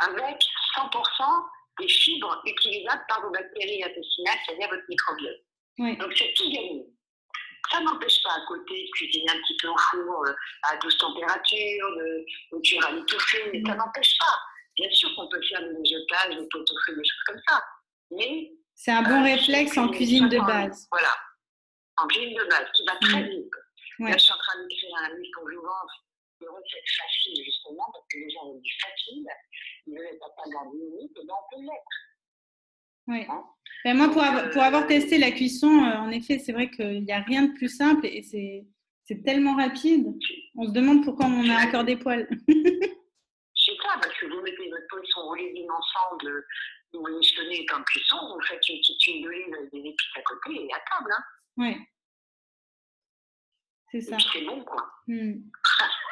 Avec 0.00 0.38
100% 0.76 1.46
des 1.80 1.88
fibres 1.88 2.42
utilisables 2.44 3.04
par 3.08 3.22
vos 3.22 3.30
bactéries 3.30 3.82
intestinales, 3.84 4.38
c'est-à-dire 4.44 4.68
votre 4.68 4.84
microbiote. 4.88 5.40
Donc 5.78 6.12
c'est 6.16 6.32
tout 6.34 6.50
gagné. 6.50 6.86
Ça 7.70 7.80
n'empêche 7.80 8.22
pas 8.22 8.30
à 8.30 8.40
côté 8.46 8.84
de 8.84 8.90
cuisiner 8.90 9.30
un 9.30 9.40
petit 9.42 9.56
peu 9.56 9.68
au 9.68 9.76
four 9.76 10.26
euh, 10.26 10.32
à 10.62 10.76
douce 10.76 10.96
température, 10.98 11.88
de, 11.96 12.60
cuire 12.62 12.86
à 12.86 12.92
l'étouffée, 12.92 13.50
mais 13.52 13.62
ça 13.66 13.74
mm. 13.74 13.78
n'empêche 13.78 14.16
pas. 14.18 14.38
Bien 14.76 14.90
sûr 14.90 15.14
qu'on 15.16 15.28
peut 15.28 15.40
faire 15.48 15.62
des 15.62 15.74
mijotages, 15.78 16.36
des 16.36 16.48
pot 16.48 16.60
au 16.60 16.80
feu, 16.86 16.96
des 16.96 17.04
choses 17.04 17.24
comme 17.26 17.40
ça. 17.48 17.62
Mais 18.10 18.52
c'est 18.74 18.92
un 18.92 19.02
bon 19.02 19.22
réflexe 19.22 19.76
en 19.78 19.88
cuisine 19.88 20.28
de 20.28 20.38
base. 20.38 20.86
Voilà, 20.90 21.16
en 21.96 22.06
cuisine 22.06 22.36
de 22.36 22.44
base, 22.44 22.66
qui 22.74 22.84
va 22.84 22.96
très 23.00 23.22
mm. 23.22 23.28
vite. 23.28 23.52
Là, 23.98 24.12
je 24.12 24.18
suis 24.18 24.32
en 24.32 24.38
train 24.38 24.62
d'écrire 24.62 24.96
un 24.98 25.08
livre 25.16 25.30
pour 25.34 25.50
je 25.50 25.56
vends 25.56 25.88
des 26.40 26.48
recettes 26.48 26.90
faciles, 27.00 27.44
justement, 27.44 27.86
parce 27.92 28.04
que 28.10 28.18
les 28.18 28.30
gens 28.30 28.44
ont 28.44 28.60
du 28.60 28.72
facile. 28.80 29.26
Ils 29.86 29.94
ne 29.94 30.00
veulent 30.00 30.18
pas 30.18 30.50
dans 30.52 30.70
10 30.70 30.76
minutes, 30.76 31.16
et 31.16 31.24
bien 31.24 31.34
on 31.34 31.56
peut 31.56 31.62
l'être. 31.62 32.05
Oui. 33.08 33.24
Hein? 33.28 33.44
Ben 33.84 33.96
moi, 33.96 34.08
pour, 34.08 34.22
avoir, 34.22 34.50
pour 34.50 34.62
avoir 34.62 34.82
euh, 34.84 34.86
testé 34.86 35.18
la 35.18 35.30
cuisson, 35.30 35.68
euh, 35.68 35.96
en 35.98 36.10
effet, 36.10 36.38
c'est 36.38 36.52
vrai 36.52 36.70
qu'il 36.70 37.04
n'y 37.04 37.12
a 37.12 37.20
rien 37.20 37.44
de 37.44 37.52
plus 37.52 37.68
simple 37.68 38.06
et 38.06 38.22
c'est 38.22 39.22
tellement 39.24 39.54
rapide. 39.54 40.12
On 40.56 40.66
se 40.66 40.72
demande 40.72 41.04
pourquoi 41.04 41.26
on 41.26 41.48
a 41.48 41.66
encore 41.66 41.84
des 41.84 41.96
poils. 41.96 42.28
c'est 42.48 43.76
ça, 43.82 43.98
parce 44.02 44.14
que 44.18 44.26
vous 44.26 44.42
mettez 44.42 44.68
votre 44.70 44.86
poisson 44.88 45.20
roulé 45.22 45.52
d'une 45.52 45.70
ensemble 45.70 46.44
vous 46.96 47.18
missionnez 47.18 47.66
comme 47.66 47.84
cuisson, 47.84 48.16
vous 48.34 48.40
faites 48.42 48.68
une 48.68 48.78
petite 48.78 49.02
huile 49.02 49.22
d'olive 49.22 49.70
des 49.72 49.78
épices 49.78 50.16
à 50.16 50.22
côté 50.22 50.60
et 50.62 50.72
à 50.72 50.82
table. 50.90 51.10
Hein. 51.16 51.22
Oui. 51.56 51.76
C'est 53.90 54.00
ça. 54.00 54.16
C'est 54.32 54.44
bon, 54.44 54.62
quoi. 54.64 54.84
Hmm. 55.06 55.34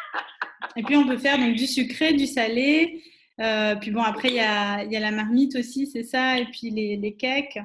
et 0.76 0.82
puis, 0.82 0.96
on 0.96 1.06
peut 1.06 1.18
faire 1.18 1.38
donc, 1.38 1.54
du 1.54 1.66
sucré, 1.66 2.12
du 2.14 2.26
salé. 2.26 3.02
Euh, 3.40 3.74
puis 3.76 3.90
bon, 3.90 4.02
après, 4.02 4.28
il 4.28 4.34
y 4.34 4.40
a, 4.40 4.84
y 4.84 4.96
a, 4.96 5.00
la 5.00 5.10
marmite 5.10 5.56
aussi, 5.56 5.86
c'est 5.86 6.04
ça. 6.04 6.38
Et 6.38 6.46
puis 6.46 6.70
les, 6.70 6.96
les 6.96 7.16
cakes. 7.16 7.58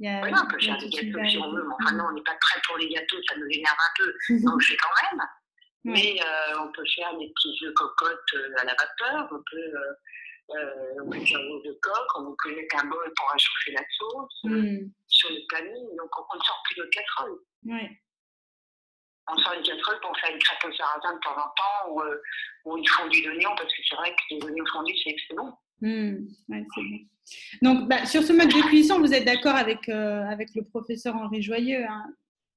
oui, 0.00 0.08
on 0.08 0.48
peut 0.48 0.60
faire 0.60 0.78
des 0.78 0.88
gâteaux 0.88 1.28
si 1.28 1.38
on 1.38 1.52
veut. 1.52 1.64
Mais 1.64 1.74
enfin, 1.80 1.96
non, 1.96 2.04
on 2.10 2.14
n'est 2.14 2.22
pas 2.22 2.36
prêt 2.40 2.60
pour 2.66 2.76
les 2.78 2.88
gâteaux, 2.88 3.16
ça 3.28 3.36
nous 3.36 3.46
énerve 3.46 3.76
un 3.78 3.92
peu. 3.96 4.38
Donc, 4.44 4.60
je 4.60 4.68
fais 4.68 4.76
quand 4.76 5.16
même. 5.16 5.26
Mais 5.84 6.16
euh, 6.20 6.60
on 6.60 6.72
peut 6.72 6.84
faire 6.94 7.16
des 7.18 7.28
petits 7.28 7.64
œufs 7.64 7.72
cocottes 7.74 8.34
euh, 8.34 8.60
à 8.60 8.64
la 8.64 8.74
vapeur. 8.74 9.28
On 9.30 9.42
peut 9.50 9.78
euh, 10.50 11.02
on 11.04 11.10
peut 11.10 11.20
faire 11.26 11.38
un 11.38 11.68
de 11.68 11.78
coque, 11.82 12.16
on 12.16 12.34
peut 12.42 12.56
mettre 12.56 12.76
un 12.82 12.88
bol 12.88 13.12
pour 13.16 13.30
réchauffer 13.32 13.72
la 13.72 13.82
sauce 13.98 14.44
euh, 14.46 14.80
mm. 14.80 14.90
sur 15.06 15.30
le 15.30 15.46
planning, 15.48 15.96
donc 15.96 16.08
on 16.16 16.36
ne 16.36 16.42
sort 16.42 16.62
plus 16.64 16.76
de 16.76 16.88
casserole. 16.90 17.38
On 19.30 19.38
sort 19.38 19.52
une 19.54 19.62
casserole 19.62 20.00
pour 20.00 20.16
faire 20.18 20.30
une 20.34 20.38
crêpe 20.38 20.64
au 20.64 20.72
sarrasin 20.74 21.14
de 21.14 21.20
temps 21.20 21.36
en 21.36 21.48
temps 21.56 21.90
ou, 21.90 22.00
euh, 22.02 22.20
ou 22.64 22.76
une 22.78 22.86
fondue 22.86 23.22
d'oignons 23.22 23.54
parce 23.56 23.72
que 23.72 23.82
c'est 23.88 23.96
vrai 23.96 24.10
que 24.10 24.34
les 24.34 24.44
oignons 24.44 24.64
fondus, 24.72 24.94
c'est. 25.04 25.16
Mmh, 25.80 26.26
ouais, 26.48 26.64
c'est 26.74 26.82
bon. 26.82 26.98
Donc, 27.62 27.88
bah, 27.88 28.04
sur 28.06 28.22
ce 28.22 28.32
mode 28.32 28.48
de 28.48 28.62
cuisson, 28.68 28.98
vous 28.98 29.12
êtes 29.12 29.24
d'accord 29.24 29.54
avec, 29.54 29.88
euh, 29.88 30.24
avec 30.28 30.48
le 30.54 30.64
professeur 30.64 31.14
Henri 31.14 31.42
Joyeux 31.42 31.84
hein? 31.88 32.04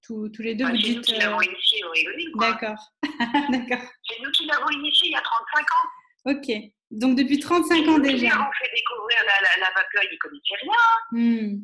Tous, 0.04 0.30
tous, 0.30 0.42
les 0.42 0.56
deux, 0.56 0.66
bah, 0.66 0.72
vous 0.72 0.78
c'est 0.78 0.84
dites. 0.88 0.96
nous 0.98 1.04
qui 1.04 1.16
l'avons 1.20 1.42
initié 1.42 1.84
au. 1.84 2.40
D'accord. 2.40 2.80
D'accord. 3.04 3.88
C'est 4.10 4.22
nous 4.24 4.32
qui 4.32 4.46
l'avons 4.48 4.70
initié 4.72 5.10
il 5.10 5.12
y 5.12 5.16
a 5.16 5.22
35 5.22 5.62
ans. 5.62 6.34
Ok. 6.34 6.72
Donc, 6.90 7.16
depuis 7.18 7.40
35 7.40 7.88
ans 7.88 7.98
Nous 7.98 8.00
déjà. 8.02 8.34
avons 8.34 8.52
fait 8.60 8.70
découvrir 8.76 9.18
la, 9.26 9.42
la, 9.42 9.60
la 9.60 9.68
vapeur, 9.76 10.02
il 10.04 10.14
ne 10.14 10.18
connaissait 10.18 10.56
rien. 10.64 10.82
Mmh. 11.12 11.64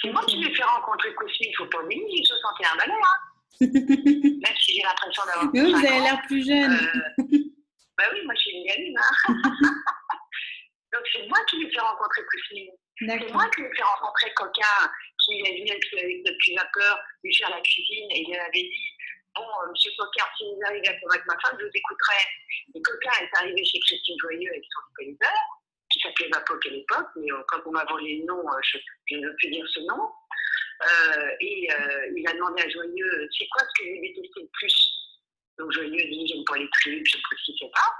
C'est 0.00 0.12
moi 0.12 0.24
qui 0.26 0.40
ai 0.44 0.54
fait 0.54 0.62
rencontrer 0.62 1.12
Cosme, 1.14 1.34
il 1.40 1.50
ne 1.50 1.56
faut 1.56 1.66
pas 1.66 1.82
oublier, 1.82 2.04
j'ai 2.16 2.22
61 2.24 2.76
balais, 2.76 2.92
hein. 2.92 3.18
Même 3.60 4.56
si 4.60 4.74
j'ai 4.74 4.82
l'impression 4.82 5.22
d'avoir 5.26 5.50
Mais 5.52 5.60
vous 5.60 5.72
5 5.72 5.86
avez 5.86 6.00
l'air 6.00 6.22
plus 6.26 6.46
jeune. 6.46 6.72
Euh, 6.72 7.26
bah 7.96 8.04
oui, 8.12 8.24
moi 8.24 8.34
je 8.34 8.40
suis 8.40 8.50
une 8.52 8.66
gamine. 8.66 8.98
Hein. 8.98 9.34
Donc 10.92 11.02
c'est 11.12 11.26
moi 11.28 11.38
qui 11.48 11.58
lui 11.58 11.66
ai 11.66 11.72
fait 11.72 11.80
rencontrer 11.80 12.22
Cosme. 12.22 12.70
C'est 12.98 13.32
moi 13.32 13.48
qui 13.50 13.60
lui 13.60 13.68
ai 13.68 13.76
fait 13.76 13.82
rencontrer 13.82 14.32
Coquin, 14.34 14.90
qui 15.18 15.40
est 15.40 15.58
venu 15.58 15.70
avec, 15.70 16.24
depuis 16.24 16.54
vapeur 16.54 16.98
lui 17.22 17.34
faire 17.34 17.50
la 17.50 17.60
cuisine 17.60 18.10
et 18.10 18.24
il 18.26 18.36
avait 18.36 18.62
dit 18.62 18.88
Bon, 19.34 19.44
euh, 19.44 19.70
monsieur 19.70 19.92
Coquin, 19.98 20.24
si 20.36 20.44
vous 20.44 20.58
arrivez 20.66 20.88
à 20.88 20.98
convaincre 21.00 21.24
ma 21.26 21.38
femme, 21.38 21.56
je 21.60 21.64
vous 21.64 21.74
écouterai. 21.74 22.22
Et 22.74 22.82
Coquin 22.82 23.12
est 23.20 23.38
arrivé 23.38 23.64
chez 23.64 23.78
Christine 23.80 24.16
Joyeux 24.20 24.50
avec 24.50 24.64
son 24.64 24.80
localiseur, 24.88 25.38
qui 25.90 26.00
s'appelait 26.00 26.28
Vapoc 26.32 26.66
à 26.66 26.70
l'époque, 26.70 27.08
mais 27.16 27.30
euh, 27.32 27.42
quand 27.48 27.60
on 27.66 27.70
m'a 27.70 27.84
volé 27.84 28.18
le 28.18 28.26
nom, 28.26 28.40
euh, 28.40 28.58
je, 28.62 28.78
je 29.06 29.16
ne 29.16 29.26
veux 29.28 29.36
plus 29.36 29.50
dire 29.50 29.66
ce 29.68 29.80
nom. 29.80 30.10
Euh, 30.80 31.28
et 31.40 31.68
euh, 31.72 32.12
il 32.16 32.26
a 32.28 32.32
demandé 32.34 32.62
à 32.62 32.68
Joyeux 32.68 33.28
C'est 33.36 33.48
quoi 33.48 33.62
ce 33.62 33.82
que 33.82 33.88
vous 33.88 34.00
détestez 34.00 34.40
le 34.42 34.48
plus? 34.52 34.92
Donc 35.58 35.72
Joyeux 35.72 36.04
dit 36.08 36.26
J'aime 36.28 36.44
pas 36.44 36.56
les 36.56 36.68
tripes, 36.70 37.06
je 37.06 37.16
ne 37.16 37.22
précisais 37.22 37.70
pas. 37.72 37.94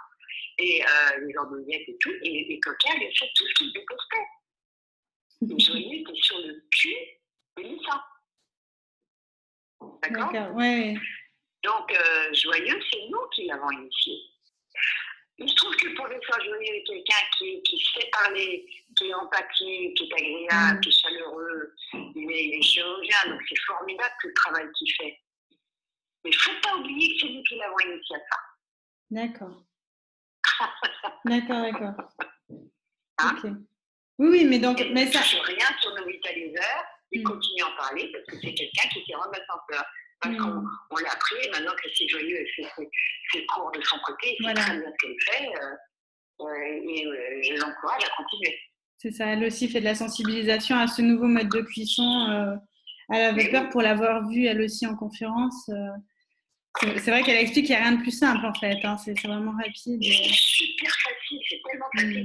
Et 0.58 0.82
euh, 0.82 1.26
les 1.26 1.38
andouillettes 1.38 1.88
et 1.88 1.97
tout. 2.00 2.12
Et, 2.23 2.52
et 2.52 2.61
Coquin 2.61 2.94
lui 2.97 3.06
a 3.06 3.11
fait 3.11 3.30
tout 3.35 3.44
ce 3.47 3.54
qu'il 3.54 3.73
détestait. 3.73 4.26
Joyeux 5.73 6.00
était 6.00 6.20
sur 6.20 6.38
le 6.38 6.64
cul 6.70 6.97
de 7.56 7.62
Lisa. 7.62 8.04
D'accord? 10.02 10.54
Ouais. 10.54 10.94
Donc, 11.64 11.92
euh, 11.92 12.35
Joyeux, 12.35 12.80
c'est 12.90 13.08
nous 13.08 13.26
qui 13.35 13.47
l'avons 13.47 13.70
initié. 13.70 14.14
Il 15.38 15.49
se 15.49 15.54
trouve 15.54 15.75
que 15.76 15.88
pour 15.94 16.08
des 16.08 16.18
fois, 16.26 16.38
Joyeux 16.44 16.75
est 16.75 16.85
quelqu'un 16.85 17.25
qui, 17.37 17.62
qui 17.62 17.78
sait 17.94 18.08
parler, 18.11 18.66
qui 18.97 19.06
est 19.08 19.14
empathique, 19.14 19.94
qui 19.97 20.04
est 20.04 20.12
agréable, 20.14 20.78
Mm. 20.78 20.80
qui 20.80 20.88
est 20.88 20.92
chaleureux. 20.92 21.17
Il 22.38 22.45
est, 22.45 22.49
il 22.49 22.54
est 22.59 22.62
chirurgien, 22.62 23.16
donc 23.30 23.40
c'est 23.49 23.59
formidable 23.66 24.14
tout 24.21 24.28
le 24.28 24.35
travail 24.35 24.66
qu'il 24.76 24.92
fait. 24.95 25.18
Mais 26.25 26.30
il 26.30 26.35
ne 26.37 26.38
faut 26.38 26.61
pas 26.62 26.76
oublier 26.76 27.14
que 27.14 27.21
c'est 27.26 27.33
nous 27.33 27.42
qui 27.42 27.57
l'avons 27.57 27.78
initié 27.80 28.16
à 28.16 28.18
ça. 28.18 28.40
D'accord. 29.11 29.62
D'accord, 31.25 31.62
d'accord. 31.62 31.95
Hein 33.18 33.37
Ok. 33.37 33.50
Oui, 34.21 34.28
oui, 34.30 34.45
mais 34.45 34.59
donc, 34.59 34.78
mais 34.92 35.04
ne 35.07 35.11
ça. 35.12 35.21
touche 35.21 35.40
rien 35.42 35.66
sur 35.80 35.95
nos 35.95 36.07
vitaliseurs. 36.07 36.85
Il 37.12 37.21
Mm. 37.23 37.25
continue 37.25 37.62
à 37.62 37.66
en 37.68 37.76
parler 37.76 38.11
parce 38.12 38.25
que 38.26 38.37
c'est 38.40 38.54
quelqu'un 38.54 38.88
qui 38.90 39.04
s'est 39.07 39.14
remis 39.14 39.38
en 39.49 39.59
peur. 39.68 39.85
Parce 40.21 40.35
Mm. 40.35 40.38
qu'on 40.38 40.64
on 40.90 40.97
l'a 40.97 41.12
appris, 41.12 41.37
et 41.45 41.50
maintenant 41.50 41.75
Christine 41.76 42.09
Joyeux 42.09 42.37
elle 42.40 42.49
fait 42.54 42.71
ses, 42.76 42.88
ses 43.33 43.47
cours 43.47 43.71
de 43.73 43.80
son 43.83 43.99
côté, 44.00 44.35
c'est 44.38 44.42
Voilà. 44.42 44.61
très 44.62 44.78
bien 44.78 44.90
ce 44.90 44.97
qu'elle 45.07 45.16
fait. 45.35 45.49
euh, 45.49 45.75
euh, 46.40 46.64
et 46.64 47.07
euh, 47.07 47.42
je 47.42 47.54
l'encourage 47.61 48.04
à 48.04 48.11
continuer. 48.16 48.61
C'est 48.98 49.12
ça, 49.12 49.26
elle 49.26 49.44
aussi 49.44 49.68
fait 49.68 49.78
de 49.80 49.84
la 49.84 49.94
sensibilisation 49.94 50.76
à 50.76 50.86
ce 50.88 51.02
nouveau 51.02 51.26
mode 51.26 51.48
de 51.48 51.60
cuisson 51.62 52.02
euh, 52.30 52.56
à 53.10 53.18
la 53.18 53.32
vapeur 53.32 53.68
pour 53.70 53.80
l'avoir 53.80 54.28
vu 54.28 54.44
elle 54.44 54.60
aussi 54.60 54.86
en 54.86 54.96
conférence. 54.96 55.68
euh, 55.70 55.88
c'est 56.98 57.10
vrai 57.10 57.22
qu'elle 57.22 57.36
explique 57.38 57.66
qu'il 57.66 57.74
n'y 57.74 57.80
a 57.80 57.84
rien 57.88 57.96
de 57.96 58.02
plus 58.02 58.10
simple 58.16 58.44
en 58.44 58.52
fait, 58.54 58.78
hein, 58.84 58.96
c'est 58.98 59.18
vraiment 59.26 59.52
rapide. 59.52 60.02
Et 60.02 60.12
C'est 60.12 60.32
super 60.32 60.90
facile, 60.90 61.38
c'est 61.48 61.60
tellement 61.70 61.86
facile 61.94 62.22
Mm. 62.22 62.24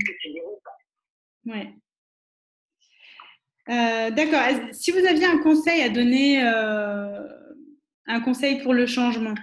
que. 1.46 1.52
Ouais. 1.52 1.74
Euh, 3.70 4.12
D'accord. 4.12 4.42
Si 4.74 4.92
vous 4.92 5.06
aviez 5.06 5.26
un 5.26 5.38
conseil 5.40 5.82
à 5.82 5.90
donner, 5.90 6.44
euh, 6.44 7.28
un 8.08 8.20
conseil 8.20 8.62
pour 8.62 8.74
le 8.74 8.86
changement, 8.86 9.34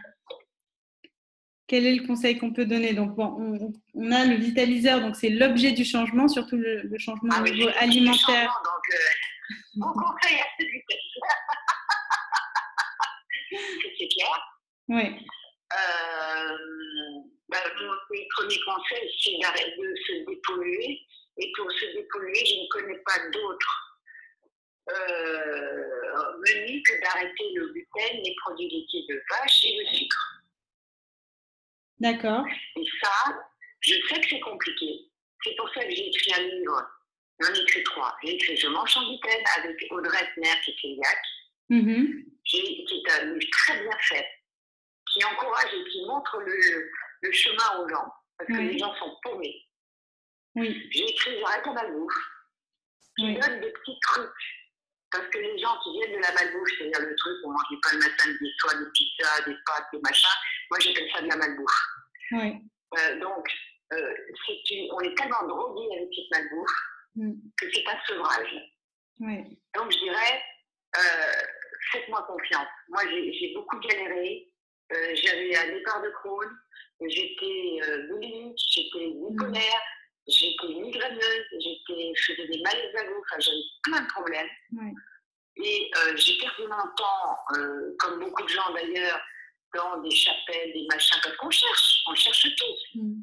quel 1.70 1.87
est 1.87 1.94
le 1.94 2.04
conseil 2.04 2.37
qu'on 2.37 2.52
peut 2.52 2.64
donner? 2.66 2.92
Donc, 2.94 3.14
bon, 3.14 3.28
on, 3.38 3.72
on 3.94 4.11
a 4.11 4.24
le 4.26 4.35
vitaliseur, 4.35 5.00
donc 5.00 5.14
c'est 5.14 5.30
l'objet 5.30 5.70
du 5.70 5.85
changement, 5.85 6.26
surtout 6.26 6.56
le, 6.56 6.83
le 6.83 6.98
changement 6.98 7.30
Ah 7.37 7.42
au 7.42 7.44
niveau 7.44 7.68
alimentaire. 7.78 8.50
changement, 8.50 8.64
Donc, 8.64 8.87
euh, 8.92 8.98
mon 9.76 9.92
conseil 9.92 10.37
à 10.40 10.46
celui 10.59 10.83
c'est 13.98 14.09
clair? 14.09 14.37
Oui, 14.88 15.04
Euh, 15.72 16.56
bah, 17.48 17.59
mon 17.80 17.94
premier 18.37 18.59
conseil, 18.66 19.04
c'est 19.22 19.38
d'arrêter 19.40 19.76
de 19.78 19.94
se 20.06 20.12
dépolluer. 20.28 21.00
Et 21.38 21.52
pour 21.56 21.70
se 21.70 21.87
dépolluer, 21.96 22.44
je 22.44 22.54
ne 22.62 22.68
connais 22.68 22.98
pas 23.06 23.18
d'autre 23.33 23.72
euh, 24.90 26.33
menu 26.46 26.83
que 26.83 27.00
d'arrêter 27.02 27.46
le 27.54 27.68
gluten, 27.72 28.22
les 28.24 28.35
produits 28.42 28.68
laitiers 28.68 29.06
de 29.09 29.22
vache 29.30 29.64
et 29.64 29.78
le 29.78 29.87
sucre. 29.96 30.39
D'accord. 32.00 32.44
Et 32.76 32.84
ça, 33.02 33.10
je 33.80 33.94
sais 34.08 34.20
que 34.20 34.28
c'est 34.28 34.40
compliqué. 34.40 35.06
C'est 35.44 35.56
pour 35.56 35.68
ça 35.72 35.84
que 35.84 35.90
j'ai 35.90 36.08
écrit 36.08 36.34
un 36.34 36.42
livre. 36.42 36.86
J'en 37.40 37.54
ai 37.54 37.60
écrit 37.60 37.82
trois. 37.84 38.14
J'ai 38.22 38.34
écrit 38.34 38.56
Je 38.56 38.68
mange 38.68 38.92
sans 38.92 39.06
gluten 39.08 39.42
avec 39.56 39.86
Audrey 39.90 40.32
Tner, 40.34 40.60
qui 40.64 40.70
est 40.72 40.80
cœliaque. 40.80 41.26
Qui 42.44 42.84
qui 42.84 43.02
est 43.06 43.12
un 43.12 43.24
livre 43.26 43.50
très 43.52 43.80
bien 43.80 43.98
fait, 44.00 44.26
qui 45.12 45.24
encourage 45.24 45.72
et 45.72 45.84
qui 45.90 46.04
montre 46.06 46.38
le, 46.40 46.90
le 47.22 47.32
chemin 47.32 47.78
aux 47.78 47.88
gens, 47.88 48.12
parce 48.36 48.48
que 48.48 48.60
les 48.60 48.78
gens 48.78 48.94
sont 48.96 49.16
paumés. 49.22 49.66
Oui, 50.56 50.88
J'ai 50.90 51.08
écrit 51.08 51.38
J'arrête 51.40 51.64
la 51.66 51.72
malbouffe, 51.74 52.18
qui 53.16 53.26
oui, 53.26 53.38
donne 53.38 53.60
des 53.60 53.70
petits 53.70 53.98
trucs, 54.02 54.30
parce 55.12 55.28
que 55.28 55.38
les 55.38 55.58
gens 55.58 55.78
qui 55.84 55.92
viennent 55.92 56.16
de 56.16 56.22
la 56.22 56.32
malbouffe, 56.32 56.70
c'est-à-dire 56.76 57.08
le 57.08 57.14
truc, 57.14 57.36
on 57.44 57.50
mange 57.50 57.80
pas 57.82 57.92
le 57.92 57.98
matin 57.98 58.24
des 58.40 58.52
soirs, 58.58 58.74
des 58.76 58.90
pizzas, 58.92 59.42
des 59.46 59.56
pâtes, 59.64 59.86
des 59.92 60.00
machins, 60.00 60.28
moi 60.70 60.78
j'appelle 60.80 61.11
ça 61.12 61.22
de 61.22 61.28
la 61.28 61.37
malbouffe. 61.37 61.83
oui. 62.33 62.54
Euh, 62.98 63.20
donc, 63.20 63.46
euh, 63.92 64.14
c'est 64.46 64.70
une- 64.74 64.90
on 64.92 65.00
est 65.00 65.14
tellement 65.16 65.46
drogué 65.46 65.87
avec 65.96 66.09
cette 66.14 66.30
malbouffe 66.33 66.76
Mm. 67.16 67.33
que 67.56 67.66
c'est 67.72 67.87
un 67.87 67.98
sevrage. 68.06 68.54
oui. 69.20 69.59
Donc, 69.76 69.90
je 69.92 69.98
dirais, 69.98 70.42
euh, 70.96 71.42
faites-moi 71.92 72.22
confiance. 72.22 72.68
Moi, 72.88 73.02
j'ai 73.09 73.52
beaucoup 73.54 73.78
galéré. 73.80 74.46
Euh, 74.92 75.14
J'avais 75.14 75.54
un 75.56 75.68
départ 75.72 76.02
de 76.02 76.11
Crohn. 76.11 76.48
J'étais 77.00 77.80
boulimique, 78.11 78.59
j'étais 78.68 79.06
bipolaire, 79.12 79.80
j'étais 80.28 80.66
migraineuse, 80.66 81.46
j'étais, 81.52 82.12
je 82.14 82.33
faisais 82.33 82.48
des 82.48 82.61
malaises 82.62 82.94
à. 82.96 83.02
Enfin, 83.02 83.38
j'avais 83.38 83.62
plein 83.85 84.00
de 84.02 84.09
problèmes. 84.09 84.48
Et 85.56 85.90
j'ai 86.16 86.38
perdu 86.38 86.62
mon 86.62 86.94
temps, 86.96 87.37
comme 87.98 88.20
beaucoup 88.20 88.42
de 88.42 88.48
gens 88.48 88.72
d'ailleurs, 88.74 89.20
des 90.02 90.11
chapelles, 90.11 90.72
des 90.72 90.87
machins, 90.90 91.18
parce 91.22 91.37
qu'on 91.37 91.50
cherche, 91.50 92.02
on 92.09 92.14
cherche 92.14 92.46
tous. 92.56 93.00
Mm. 93.00 93.22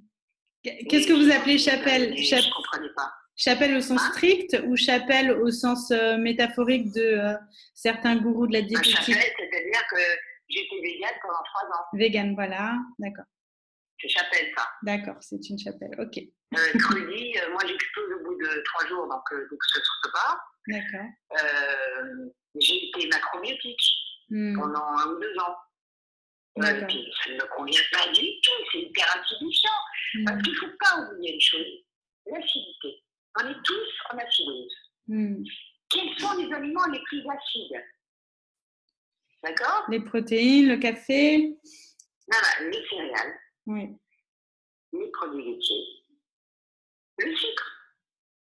Qu'est-ce 0.89 1.07
que 1.07 1.13
vous 1.13 1.31
appelez 1.31 1.57
chapelle? 1.57 2.13
Et 2.17 2.23
Chap- 2.23 2.41
Je 2.41 2.47
ne 2.47 2.53
comprenais 2.53 2.89
pas. 2.95 3.11
Chapelle 3.35 3.75
au 3.77 3.81
sens 3.81 4.01
Hein? 4.01 4.11
strict 4.13 4.57
ou 4.65 4.75
chapelle 4.75 5.31
au 5.31 5.51
sens 5.51 5.91
euh, 5.91 6.17
métaphorique 6.17 6.91
de 6.93 7.01
euh, 7.01 7.33
certains 7.75 8.15
gourous 8.15 8.47
de 8.47 8.53
la 8.53 8.61
diététique? 8.63 8.97
chapelle, 8.97 9.31
c'est-à-dire 9.37 9.83
que 9.91 9.99
j'étais 10.49 10.81
végane 10.81 11.13
pendant 11.21 11.43
trois 11.43 11.77
ans. 11.77 11.83
Vegan, 11.93 12.33
voilà. 12.33 12.75
D'accord, 12.97 13.25
C'est 14.01 14.09
chapelle, 14.09 14.51
ça. 14.57 14.67
d'accord, 14.81 15.17
c'est 15.21 15.47
une 15.49 15.59
chapelle. 15.59 15.91
Ok, 15.99 16.17
Euh, 16.17 16.79
Trudy, 16.79 17.37
euh, 17.37 17.51
moi 17.51 17.61
j'explose 17.67 18.11
au 18.19 18.23
bout 18.23 18.35
de 18.41 18.63
trois 18.65 18.87
jours, 18.87 19.07
donc 19.07 19.21
euh, 19.33 19.47
donc 19.51 19.59
ça 19.71 19.79
ne 19.79 19.85
sorte 19.85 20.13
pas. 20.13 20.39
d'accord. 20.69 21.07
Euh, 21.43 22.29
j'ai 22.59 22.87
été 22.89 23.07
macrobiotique 23.09 23.79
Hmm, 24.29 24.59
pendant 24.59 24.83
un 24.83 25.05
ou 25.13 25.19
deux 25.21 25.33
ans. 25.39 25.55
Euh, 26.63 26.85
puis 26.87 27.13
ça 27.23 27.31
ne 27.31 27.35
me 27.35 27.55
convient 27.55 27.81
pas 27.91 28.07
du 28.11 28.41
tout, 28.41 28.51
c'est 28.71 28.81
hyper 28.81 29.05
acidifiant. 29.15 29.69
Parce 30.25 30.37
hmm, 30.37 30.41
qu'il 30.41 30.53
ne 30.53 30.57
faut 30.57 30.77
pas 30.79 31.01
oublier 31.01 31.33
une 31.33 31.41
chose, 31.41 31.65
l'acidité. 32.25 33.03
On 33.39 33.47
est 33.47 33.63
tous 33.63 33.89
en 34.11 34.17
acidose. 34.17 34.73
hmm. 35.07 35.43
Quels 35.89 36.19
sont 36.19 36.37
les 36.37 36.51
aliments 36.53 36.85
les 36.91 37.01
plus 37.03 37.23
acides? 37.29 37.83
D'accord? 39.43 39.85
Les 39.89 39.99
protéines, 39.99 40.67
le 40.69 40.77
café. 40.77 41.37
Non, 42.29 42.37
non, 42.41 42.69
les 42.71 42.87
céréales, 42.89 43.39
Oui, 43.67 43.89
les 44.93 45.11
produits 45.11 45.45
laitiers, 45.45 45.85
le 47.19 47.35
sucre. 47.35 47.71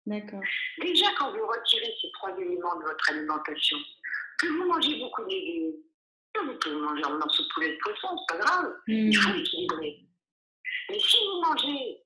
d'accord. 0.05 0.41
Déjà, 0.79 1.07
quand 1.17 1.31
vous 1.31 1.47
retirez 1.47 1.91
ces 2.01 2.11
trois 2.11 2.37
éléments 2.37 2.77
de 2.79 2.83
votre 2.83 3.09
alimentation, 3.09 3.77
que 4.37 4.47
vous 4.47 4.65
mangez 4.65 4.99
beaucoup 4.99 5.23
de 5.23 5.29
légumes, 5.29 5.73
vous 6.39 6.57
pouvez 6.59 6.75
manger 6.75 7.03
un 7.03 7.17
morceau 7.17 7.43
de 7.43 7.47
poulet 7.53 7.73
de 7.73 7.77
poisson, 7.81 8.17
c'est 8.17 8.37
pas 8.37 8.43
grave. 8.43 8.73
Hmm, 8.87 9.09
Il 9.11 9.17
faut 9.17 9.33
équilibrer. 9.35 9.99
Mais 10.89 10.99
si 10.99 11.17
vous 11.25 11.41
mangez 11.41 12.03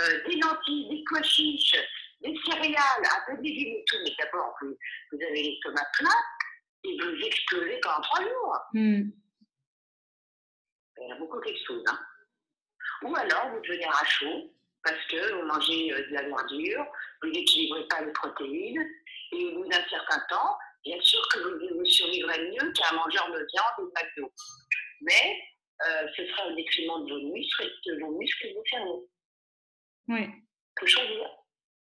euh, 0.00 0.28
des 0.28 0.36
lentilles, 0.36 0.88
des 0.88 1.04
pois 1.08 1.22
chiches, 1.22 1.76
des 2.20 2.34
céréales, 2.44 3.04
un 3.04 3.26
peu 3.26 3.36
de 3.38 3.42
légumes 3.42 3.76
et 3.76 3.84
tout, 3.86 3.96
mais 4.04 4.14
d'abord, 4.18 4.54
vous, 4.60 4.76
vous 5.12 5.18
avez 5.22 5.42
l'estomac 5.42 5.86
plein 5.98 6.18
et 6.84 6.98
vous 7.00 7.24
explosez 7.24 7.80
pendant 7.82 8.00
trois 8.02 8.22
jours. 8.22 8.56
hmm. 8.72 9.10
Il 11.00 11.08
y 11.08 11.12
a 11.12 11.16
beaucoup 11.16 11.40
quelque 11.40 11.64
chose. 11.64 11.84
Hein. 11.88 11.98
Ou 13.02 13.14
alors, 13.14 13.50
vous 13.50 13.60
devenez 13.60 13.86
chaud 14.04 14.52
parce 14.82 15.06
que 15.06 15.34
vous 15.34 15.46
mangez 15.46 15.92
euh, 15.92 16.08
de 16.08 16.14
la 16.14 16.22
verdure, 16.22 16.86
vous 17.22 17.30
n'équilibrez 17.30 17.86
pas 17.88 18.00
les 18.00 18.12
protéines, 18.12 18.84
et 19.32 19.46
au 19.46 19.54
bout 19.62 19.68
d'un 19.68 19.84
certain 19.88 20.20
temps, 20.28 20.56
bien 20.84 21.00
sûr 21.00 21.20
que 21.32 21.38
vous, 21.40 21.78
vous 21.78 21.84
survivrez 21.84 22.50
mieux 22.50 22.72
qu'un 22.72 22.94
mangeur 22.94 23.30
de 23.30 23.46
viande 23.52 23.78
ou 23.78 23.86
de 23.86 24.20
d'eau. 24.20 24.32
Mais 25.02 25.38
euh, 25.86 26.08
ce 26.16 26.26
sera 26.26 26.48
un 26.48 26.54
détriment 26.54 27.04
de 27.06 27.14
vos 27.14 27.32
muscles, 27.32 27.70
de 27.86 28.00
vos 28.00 28.18
muscles 28.18 28.46
et 28.46 28.50
de 28.50 28.54
vos 28.54 28.64
cerveaux. 28.70 29.10
Oui. 30.08 30.26
Faut 30.78 30.86
choisir. 30.86 31.28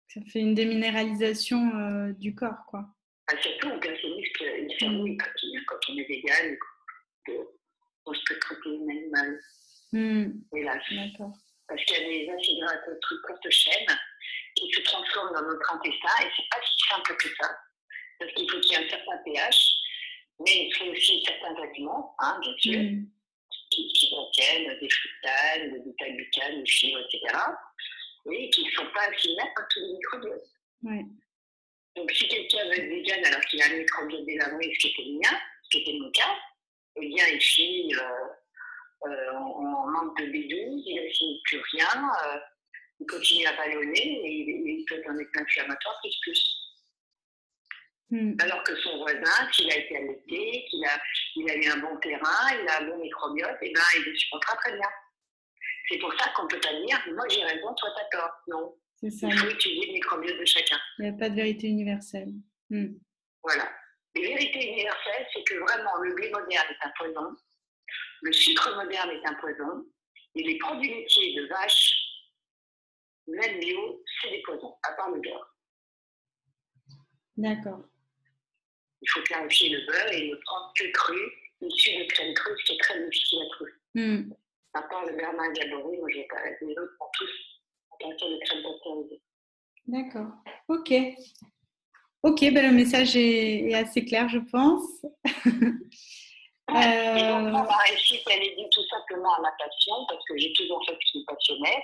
Ça 0.08 0.22
fait 0.32 0.40
une 0.40 0.56
déminéralisation 0.56 1.58
euh, 1.78 2.14
du 2.14 2.34
corps, 2.34 2.66
quoi. 2.68 2.86
Ah, 3.28 3.38
surtout, 3.42 3.68
on 3.68 3.80
perd 3.80 3.98
ses 4.02 4.10
muscles 4.10 4.44
et 4.44 4.62
le 4.62 4.80
cerveau, 4.80 5.06
il 5.06 5.18
quand 5.18 5.80
on 5.90 5.98
est 5.98 6.08
vegan, 6.08 6.58
on 8.06 8.14
se 8.14 8.22
peut 8.28 8.40
protéines 8.40 8.90
animales. 8.90 9.40
Mmh. 9.92 10.26
Hélas. 10.56 10.84
D'accord. 10.92 11.34
Parce 11.68 11.84
qu'il 11.84 11.98
y 11.98 12.06
a 12.06 12.08
des 12.08 12.30
acides 12.32 12.60
gras 12.62 12.76
de 12.76 13.22
courte 13.28 13.50
chaîne 13.50 13.88
qui 14.56 14.72
se 14.72 14.82
transforment 14.82 15.34
dans 15.34 15.42
notre 15.42 15.76
intestin 15.76 16.26
et 16.26 16.30
c'est 16.36 16.50
pas 16.50 16.66
si 16.66 16.88
simple 16.90 17.16
que 17.18 17.28
ça. 17.36 17.58
Parce 18.20 18.34
qu'il 18.34 18.50
faut 18.50 18.60
qu'il 18.62 18.72
y 18.72 18.76
ait 18.76 18.86
un 18.86 18.90
certain 18.90 19.18
pH, 19.24 19.74
mais 20.40 20.68
il 20.68 20.74
faut 20.76 20.86
aussi 20.86 21.24
certains 21.26 21.56
aliments, 21.62 22.16
hein, 22.20 22.40
bien 22.42 22.54
sûr, 22.58 22.80
mmh. 22.80 23.06
qui, 23.72 23.88
qui, 23.94 24.10
contiennent 24.10 24.80
des 24.80 24.90
fructanes, 24.90 25.72
des 25.74 25.80
bêta-glucanes, 25.80 26.64
des 26.64 26.70
fibres, 26.70 27.00
etc. 27.00 27.36
Et 28.32 28.50
qui 28.50 28.66
ne 28.66 28.72
sont 28.72 28.88
pas 28.94 29.08
assimilables 29.08 29.52
à 29.56 29.68
tous 29.70 29.80
les 29.80 29.94
microbiotes. 29.94 30.50
Ouais. 30.84 31.06
Donc, 31.96 32.12
si 32.12 32.28
quelqu'un 32.28 32.66
veut 32.66 32.80
être 32.80 32.90
vegan 32.90 33.26
alors 33.26 33.42
qu'il 33.42 33.62
a 33.62 33.66
un 33.66 33.78
microbiote 33.78 34.26
délabré, 34.26 34.72
ce 34.74 34.80
qui 34.80 34.88
était 34.90 35.04
le 35.04 35.14
mien, 35.14 35.40
ce 35.64 35.70
qui 35.70 35.78
était 35.84 36.00
mon 36.00 36.12
cas, 36.12 36.38
eh 36.98 37.08
bien, 37.08 37.26
il 37.28 37.42
finit 37.42 37.96
euh, 37.96 39.10
euh, 39.10 39.40
manque 39.92 40.18
de 40.20 40.26
B12, 40.26 40.84
il 40.86 41.04
ne 41.04 41.10
finit 41.10 41.42
plus 41.46 41.62
rien, 41.72 42.12
euh, 42.26 42.40
il 43.00 43.08
continue 43.08 43.46
à 43.46 43.54
ballonner 43.54 44.22
et 44.26 44.32
il, 44.32 44.50
il 44.50 44.86
peut 44.86 44.96
être 44.96 45.10
un 45.10 45.18
état 45.18 45.42
inflammatoire 45.42 46.00
plus 46.02 46.18
plus. 46.22 46.57
Hmm. 48.10 48.36
Alors 48.40 48.64
que 48.64 48.76
son 48.78 48.98
voisin, 49.00 49.52
s'il 49.52 49.70
a 49.70 49.78
été 49.78 49.98
allaité, 49.98 50.66
qu'il 50.70 50.86
a, 50.86 51.02
il 51.36 51.50
a 51.50 51.56
eu 51.56 51.68
un 51.68 51.78
bon 51.78 51.98
terrain, 51.98 52.56
il 52.62 52.68
a 52.70 52.82
un 52.82 52.86
bon 52.86 52.98
microbiote, 53.00 53.58
et 53.62 53.70
eh 53.70 53.74
ben, 53.74 53.82
il 53.98 54.04
le 54.04 54.16
supportera 54.16 54.56
très 54.58 54.74
bien. 54.74 54.88
C'est 55.90 55.98
pour 56.00 56.14
ça 56.18 56.32
qu'on 56.36 56.44
ne 56.44 56.48
peut 56.48 56.60
pas 56.60 56.74
dire, 56.86 57.02
moi 57.14 57.28
j'ai 57.30 57.44
raison, 57.44 57.74
toi 57.76 57.90
t'as 57.96 58.18
tort. 58.18 58.32
Non. 58.48 58.76
Il 59.02 59.12
faut 59.12 59.50
étudier 59.50 59.88
le 59.88 59.94
microbiote 59.94 60.40
de 60.40 60.46
chacun. 60.46 60.80
Il 61.00 61.04
n'y 61.04 61.10
a 61.10 61.14
pas 61.20 61.30
de 61.30 61.36
vérité 61.36 61.68
universelle. 61.68 62.30
Hmm. 62.70 62.96
Voilà. 63.44 63.70
La 64.16 64.22
vérité 64.22 64.72
universelle, 64.72 65.28
c'est 65.34 65.44
que 65.44 65.56
vraiment 65.56 65.98
le 66.02 66.16
blé 66.16 66.30
moderne 66.32 66.68
est 66.70 66.86
un 66.86 66.92
poison, 66.98 67.36
le 68.22 68.32
sucre 68.32 68.76
moderne 68.76 69.12
est 69.12 69.28
un 69.28 69.34
poison, 69.36 69.86
et 70.36 70.44
les 70.44 70.58
produits 70.58 70.94
laitiers 70.94 71.36
de 71.36 71.48
vache, 71.48 71.94
même 73.28 73.60
bio, 73.60 74.04
c'est 74.22 74.30
des 74.30 74.42
poisons, 74.44 74.76
à 74.84 74.94
part 74.94 75.12
le 75.12 75.20
beurre. 75.20 75.56
D'accord. 77.36 77.84
Il 79.02 79.10
faut 79.10 79.22
clarifier 79.22 79.70
le 79.70 79.86
beurre 79.86 80.12
et 80.12 80.30
ne 80.30 80.36
prendre 80.36 80.72
que 80.76 80.92
cru, 80.92 81.20
issu 81.62 81.98
de 81.98 82.04
crème 82.12 82.34
crue, 82.34 82.56
ce 82.60 82.66
qui 82.66 82.74
est 82.74 82.82
très 82.82 83.04
difficile 83.06 83.40
à 83.42 83.56
trouver. 83.56 83.72
Hmm. 83.96 84.34
À 84.74 84.82
part 84.84 85.06
le 85.06 85.16
beurre 85.16 85.34
Margabory, 85.34 85.98
moi 85.98 86.10
j'ai 86.14 86.28
pas 86.30 86.38
les 86.62 86.72
autres 86.72 86.98
pour 86.98 87.12
tous 87.18 87.30
à 87.92 87.98
partir 88.04 88.30
de 88.30 88.38
crème 88.46 88.64
pasteurisée. 88.64 89.22
D'accord. 89.88 90.32
Ok. 90.68 90.94
Ok, 92.24 92.42
ben 92.42 92.72
le 92.72 92.76
message 92.76 93.16
est, 93.16 93.74
assez 93.74 94.04
clair, 94.04 94.28
je 94.28 94.40
pense. 94.40 95.06
euh... 95.46 95.52
Et 97.18 97.22
donc, 97.22 97.52
moi, 97.52 97.64
ma 97.64 97.78
réussite, 97.78 98.22
elle 98.30 98.44
est 98.44 98.56
due 98.56 98.70
tout 98.72 98.84
simplement 98.90 99.34
à 99.36 99.42
ma 99.42 99.52
passion, 99.52 99.94
parce 100.10 100.24
que 100.28 100.38
j'ai 100.38 100.52
toujours 100.54 100.84
fait 100.86 100.98
ce 101.00 101.12
qui 101.12 101.20
me 101.20 101.26
passionnait. 101.26 101.84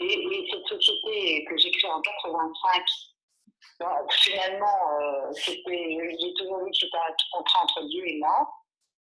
Et, 0.00 0.48
cette 0.50 0.66
société 0.66 1.44
que 1.44 1.56
j'ai 1.58 1.70
créée 1.70 1.90
en 1.90 2.00
85, 2.00 2.82
finalement, 4.10 5.00
euh, 5.00 5.32
j'ai 5.34 6.34
toujours 6.34 6.64
vu 6.64 6.70
que 6.70 6.76
c'était 6.76 6.96
un 6.96 7.14
contrat 7.32 7.62
entre 7.62 7.84
Dieu 7.88 8.02
et 8.06 8.18
moi, 8.18 8.48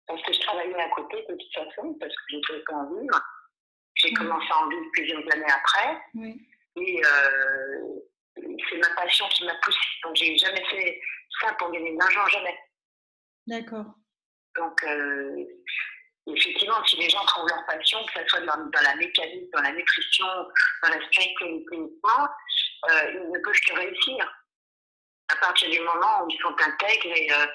parce 0.07 0.21
que 0.23 0.33
je 0.33 0.39
travaillais 0.41 0.79
à 0.79 0.89
côté 0.89 1.25
de 1.29 1.35
toute 1.35 1.53
façon, 1.53 1.93
parce 1.99 2.13
que 2.13 2.63
pas 2.65 2.75
en 2.75 2.93
vivre. 2.93 3.21
J'ai 3.95 4.13
commencé 4.13 4.45
à 4.51 4.57
en 4.63 4.69
vivre 4.69 4.85
plusieurs 4.93 5.33
années 5.33 5.51
après. 5.51 5.97
Et 6.75 7.01
euh, 7.03 7.81
c'est 8.35 8.77
ma 8.77 8.89
passion 8.95 9.27
qui 9.29 9.43
m'a 9.45 9.55
poussée. 9.55 9.79
Donc, 10.03 10.15
j'ai 10.15 10.37
jamais 10.37 10.63
fait 10.69 11.01
ça 11.41 11.53
pour 11.53 11.71
gagner 11.71 11.93
de 11.93 11.97
l'argent, 11.97 12.27
jamais. 12.27 12.57
D'accord. 13.47 13.85
Donc, 14.55 14.83
euh, 14.83 15.45
effectivement, 16.27 16.83
si 16.85 16.97
les 16.97 17.09
gens 17.09 17.25
trouvent 17.25 17.49
leur 17.49 17.65
passion, 17.65 17.99
que 18.05 18.21
ce 18.21 18.27
soit 18.27 18.41
dans, 18.41 18.81
la 18.83 18.95
mécanique, 18.95 19.51
dans 19.53 19.61
la 19.61 19.71
nutrition, 19.71 20.25
dans 20.83 20.89
la 20.89 21.05
spiritualité 21.07 21.45
ou 21.71 21.89
euh, 22.89 23.11
ils 23.13 23.31
ne 23.31 23.39
peuvent 23.39 23.59
que 23.67 23.73
réussir. 23.73 24.36
À 25.29 25.35
partir 25.37 25.69
du 25.69 25.79
moment 25.79 26.23
où 26.23 26.29
ils 26.29 26.39
sont 26.39 26.55
intègres 26.55 27.15
et, 27.15 27.31
euh, 27.31 27.45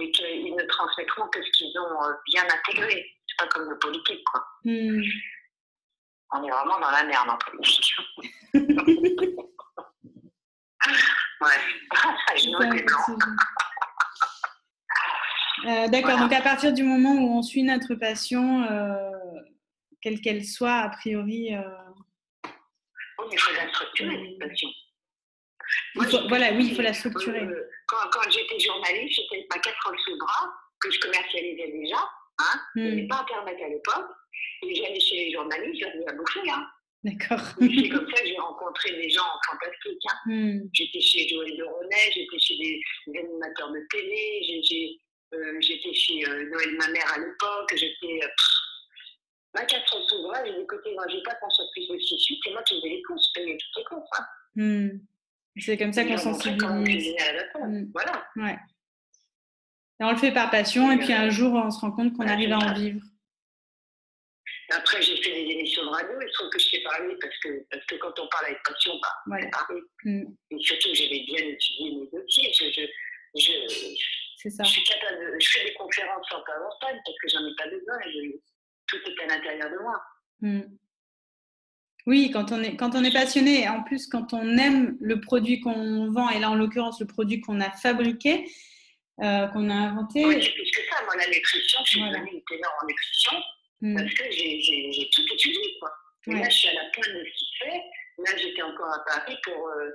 et 0.00 0.10
qu'ils 0.10 0.54
ne 0.54 0.62
transmettront 0.64 1.28
que 1.28 1.42
ce 1.42 1.50
qu'ils 1.52 1.78
ont 1.78 2.02
euh, 2.04 2.12
bien 2.26 2.44
intégré. 2.44 3.06
C'est 3.26 3.36
pas 3.38 3.46
comme 3.48 3.68
le 3.70 3.78
politique, 3.78 4.22
quoi. 4.24 4.44
Hmm. 4.64 5.02
On 6.32 6.44
est 6.44 6.50
vraiment 6.50 6.80
dans 6.80 6.90
la 6.90 7.04
merde 7.04 7.30
en 7.30 7.38
politique. 7.38 7.94
ouais, 8.54 8.60
euh, 15.66 15.88
D'accord, 15.88 16.18
donc 16.18 16.32
à 16.32 16.40
partir 16.42 16.72
du 16.72 16.82
moment 16.82 17.12
où 17.12 17.38
on 17.38 17.42
suit 17.42 17.62
notre 17.62 17.94
passion, 17.94 18.64
euh, 18.64 19.12
quelle 20.02 20.20
qu'elle 20.20 20.44
soit, 20.44 20.78
a 20.78 20.88
priori. 20.90 21.54
Oui, 23.18 23.26
il 23.32 23.38
faut 23.38 23.54
la 23.54 23.68
structurer, 23.68 24.36
cette 24.40 24.48
passion. 24.48 24.68
Voilà, 26.28 26.52
oui, 26.52 26.68
il 26.70 26.76
faut 26.76 26.82
la 26.82 26.92
structurer. 26.92 27.40
Euh, 27.40 27.68
quand, 27.86 28.08
quand 28.12 28.30
j'étais 28.30 28.58
journaliste, 28.58 29.20
j'étais 29.20 29.44
pas 29.44 29.58
quatre 29.58 29.88
ans 29.88 29.96
sous 30.04 30.12
le 30.12 30.18
bras, 30.18 30.52
que 30.80 30.90
je 30.90 31.00
commercialisais 31.00 31.68
déjà. 31.68 31.96
Hein, 32.38 32.60
hmm. 32.74 32.80
Je 32.80 32.88
n'avais 32.88 33.06
pas 33.06 33.20
Internet 33.20 33.56
à 33.62 33.68
l'époque. 33.68 34.10
Et 34.62 34.74
j'allais 34.74 35.00
chez 35.00 35.16
les 35.16 35.32
journalistes, 35.32 35.80
j'avais 35.80 36.08
à 36.08 36.12
bouffer. 36.12 36.50
Hein. 36.50 36.66
D'accord. 37.04 37.40
c'est 37.60 37.88
comme 37.88 38.10
ça 38.10 38.22
que 38.22 38.26
j'ai 38.26 38.38
rencontré 38.38 38.90
des 38.92 39.10
gens 39.10 39.30
fantastiques. 39.48 40.06
Hein. 40.08 40.18
Hmm. 40.26 40.60
J'étais 40.72 41.00
chez 41.00 41.28
Joël 41.28 41.56
de 41.56 41.62
Ronet, 41.62 42.10
j'étais 42.12 42.38
chez 42.38 42.56
des, 42.56 43.18
animateurs 43.18 43.70
de 43.70 43.80
télé, 43.90 44.42
euh, 45.34 45.60
j'étais 45.60 45.92
chez 45.92 46.26
euh, 46.26 46.50
Noël 46.50 46.76
ma 46.78 46.88
mère 46.88 47.12
à 47.12 47.18
l'époque, 47.18 47.72
j'étais. 47.74 48.24
Euh, 48.24 48.28
24 49.54 49.96
heures 49.96 50.08
sous 50.08 50.22
bras, 50.22 50.44
j'ai 50.44 50.52
dit 50.52 50.60
écoutez, 50.60 50.92
moi 50.94 51.06
j'ai 51.08 51.22
pas 51.22 51.34
qu'on 51.36 51.48
soit 51.48 51.64
plus 51.72 51.88
de 51.88 51.98
suite, 51.98 52.40
c'est 52.44 52.52
moi 52.52 52.62
qui 52.64 52.76
faisais 52.76 52.88
les 52.90 53.02
courses, 53.02 53.30
je 53.34 53.40
payais 53.40 53.56
toutes 53.56 53.76
les 53.78 53.84
courses. 53.84 54.10
Hein. 54.18 54.24
Hmm. 54.54 54.88
C'est 55.58 55.76
comme 55.76 55.92
ça 55.92 56.04
qu'on 56.04 56.18
sensibilise. 56.18 57.14
Hmm. 57.54 57.86
Voilà. 57.92 58.26
Ouais. 58.36 58.58
Et 59.98 60.04
on 60.04 60.10
le 60.10 60.16
fait 60.16 60.32
par 60.32 60.50
passion, 60.50 60.92
et 60.92 60.98
puis 60.98 61.12
un 61.12 61.30
jour 61.30 61.54
on 61.54 61.70
se 61.70 61.80
rend 61.80 61.92
compte 61.92 62.14
qu'on 62.14 62.26
arrive 62.26 62.52
à 62.52 62.58
en 62.58 62.74
vivre. 62.74 63.00
Après, 64.70 65.00
j'ai 65.00 65.16
fait 65.22 65.30
des 65.30 65.52
émissions 65.52 65.84
de 65.84 65.90
radio, 65.90 66.20
il 66.20 66.28
se 66.28 66.32
trouve 66.34 66.50
que 66.50 66.58
je 66.58 66.68
sais 66.68 66.80
parler 66.80 67.14
parce 67.20 67.38
que, 67.38 67.64
parce 67.70 67.86
que 67.86 67.94
quand 67.96 68.18
on 68.18 68.28
parle 68.28 68.46
avec 68.46 68.62
passion, 68.64 68.92
bah, 69.00 69.08
voilà. 69.26 69.46
parler. 69.48 69.80
Mm. 70.04 70.24
Et 70.50 70.58
surtout, 70.58 70.88
j'avais 70.92 71.20
bien 71.20 71.46
étudié 71.46 71.94
mes 71.94 72.08
dossiers. 72.12 72.52
Je, 72.52 72.64
je, 72.72 72.86
je, 73.40 73.52
C'est 74.38 74.50
ça. 74.50 74.64
Je, 74.64 74.70
suis 74.70 74.82
capable 74.82 75.18
de, 75.18 75.38
je 75.38 75.48
fais 75.50 75.64
des 75.66 75.74
conférences 75.74 76.26
en 76.32 76.42
PowerPoint 76.42 77.00
parce 77.04 77.16
que 77.22 77.28
j'en 77.28 77.46
ai 77.46 77.54
pas 77.56 77.68
besoin. 77.68 77.96
Je, 78.06 78.36
tout 78.88 78.96
est 79.08 79.22
à 79.22 79.36
l'intérieur 79.36 79.70
de 79.70 79.78
moi. 79.78 80.02
Mm. 80.40 80.62
Oui, 82.06 82.30
quand 82.32 82.52
on, 82.52 82.62
est, 82.62 82.76
quand 82.76 82.94
on 82.94 83.02
est 83.02 83.12
passionné, 83.12 83.68
en 83.68 83.82
plus 83.82 84.06
quand 84.06 84.32
on 84.32 84.56
aime 84.58 84.96
le 85.00 85.20
produit 85.20 85.60
qu'on 85.60 86.10
vend, 86.10 86.30
et 86.30 86.38
là 86.38 86.50
en 86.50 86.54
l'occurrence 86.54 87.00
le 87.00 87.06
produit 87.06 87.40
qu'on 87.40 87.60
a 87.60 87.70
fabriqué, 87.70 88.48
euh, 89.22 89.46
qu'on 89.48 89.70
a 89.70 89.74
inventé. 89.74 90.24
Oui, 90.24 90.40
c'est 90.40 90.52
plus 90.52 90.70
que 90.70 90.82
ça. 90.88 91.02
Moi, 91.04 91.16
la 91.16 91.26
nutrition, 91.26 91.80
je 91.84 91.90
suis 91.90 92.00
voilà. 92.00 92.18
devenue 92.18 92.32
une 92.34 92.44
ténor 92.44 92.72
en 92.82 92.86
nutrition. 92.86 93.32
Mm. 93.80 93.96
Parce 93.96 94.14
que 94.14 94.24
j'ai 94.30 95.10
tout 95.12 95.22
étudié, 95.32 95.78
quoi. 95.80 95.92
Et 96.28 96.34
là, 96.34 96.48
je 96.48 96.56
suis 96.56 96.68
à 96.68 96.74
la 96.74 96.90
pointe 96.92 97.14
de 97.14 97.24
ce 97.24 97.30
qui 97.30 97.44
se 97.44 97.64
fait. 97.64 97.82
Là, 98.18 98.36
j'étais 98.36 98.62
encore 98.62 98.92
à 98.92 99.04
Paris 99.04 99.36
pour 99.44 99.68
euh, 99.68 99.90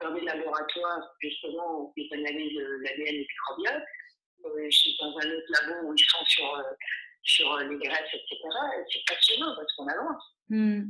faire 0.00 0.12
des 0.12 0.22
laboratoires, 0.22 1.14
justement, 1.20 1.80
où 1.80 1.92
ils 1.96 2.12
analysent 2.12 2.58
l'ADN 2.82 3.14
et 3.14 3.18
microbiote. 3.18 3.82
Euh, 4.44 4.66
je 4.70 4.76
suis 4.76 4.96
dans 5.00 5.10
un 5.10 5.30
autre 5.30 5.46
labo 5.48 5.88
où 5.88 5.94
ils 5.94 6.04
sont 6.04 6.24
sur, 6.26 6.54
euh, 6.54 6.62
sur 7.22 7.56
les 7.58 7.76
graisses, 7.78 8.12
etc. 8.12 8.36
C'est 8.92 9.04
passionnant 9.06 9.54
parce 9.56 9.72
qu'on 9.74 9.88
avance. 9.88 10.22
Mm. 10.48 10.82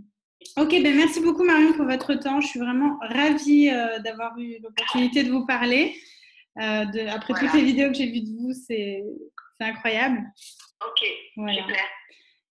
Ok, 0.56 0.70
ben 0.70 0.96
merci 0.96 1.20
beaucoup 1.20 1.44
Marion 1.44 1.72
pour 1.72 1.84
votre 1.84 2.14
temps. 2.14 2.40
Je 2.40 2.46
suis 2.48 2.60
vraiment 2.60 2.98
ravie 3.00 3.70
euh, 3.70 3.98
d'avoir 4.00 4.38
eu 4.38 4.58
l'opportunité 4.62 5.22
de 5.22 5.30
vous 5.30 5.46
parler. 5.46 5.94
Euh, 6.58 6.84
de, 6.86 7.00
après 7.08 7.34
voilà. 7.34 7.50
toutes 7.50 7.60
les 7.60 7.64
vidéos 7.66 7.88
que 7.88 7.94
j'ai 7.94 8.10
vues 8.10 8.22
de 8.22 8.30
vous, 8.38 8.52
c'est 8.52 9.02
incroyable. 9.60 10.22
Ok, 10.86 11.06
voilà. 11.36 11.62
super. 11.62 11.84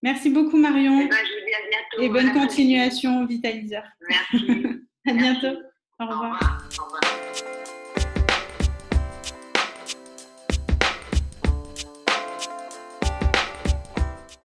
Merci 0.02 0.30
beaucoup 0.30 0.56
Marion. 0.56 1.00
Eh 1.00 1.08
ben, 1.08 1.16
je 1.16 1.40
vous 1.40 1.46
dis 1.46 1.54
à 1.54 1.68
bientôt. 1.68 2.02
Et 2.02 2.08
bonne 2.08 2.32
continuation 2.32 3.26
Vitaliseur. 3.26 3.84
Merci. 4.08 4.36
à 5.08 5.12
Merci. 5.12 5.40
bientôt. 5.40 5.58
Au 5.98 6.06
revoir. 6.06 6.20
Au 6.20 6.34
revoir. 6.34 6.68
Au 6.78 6.84
revoir. 6.84 7.15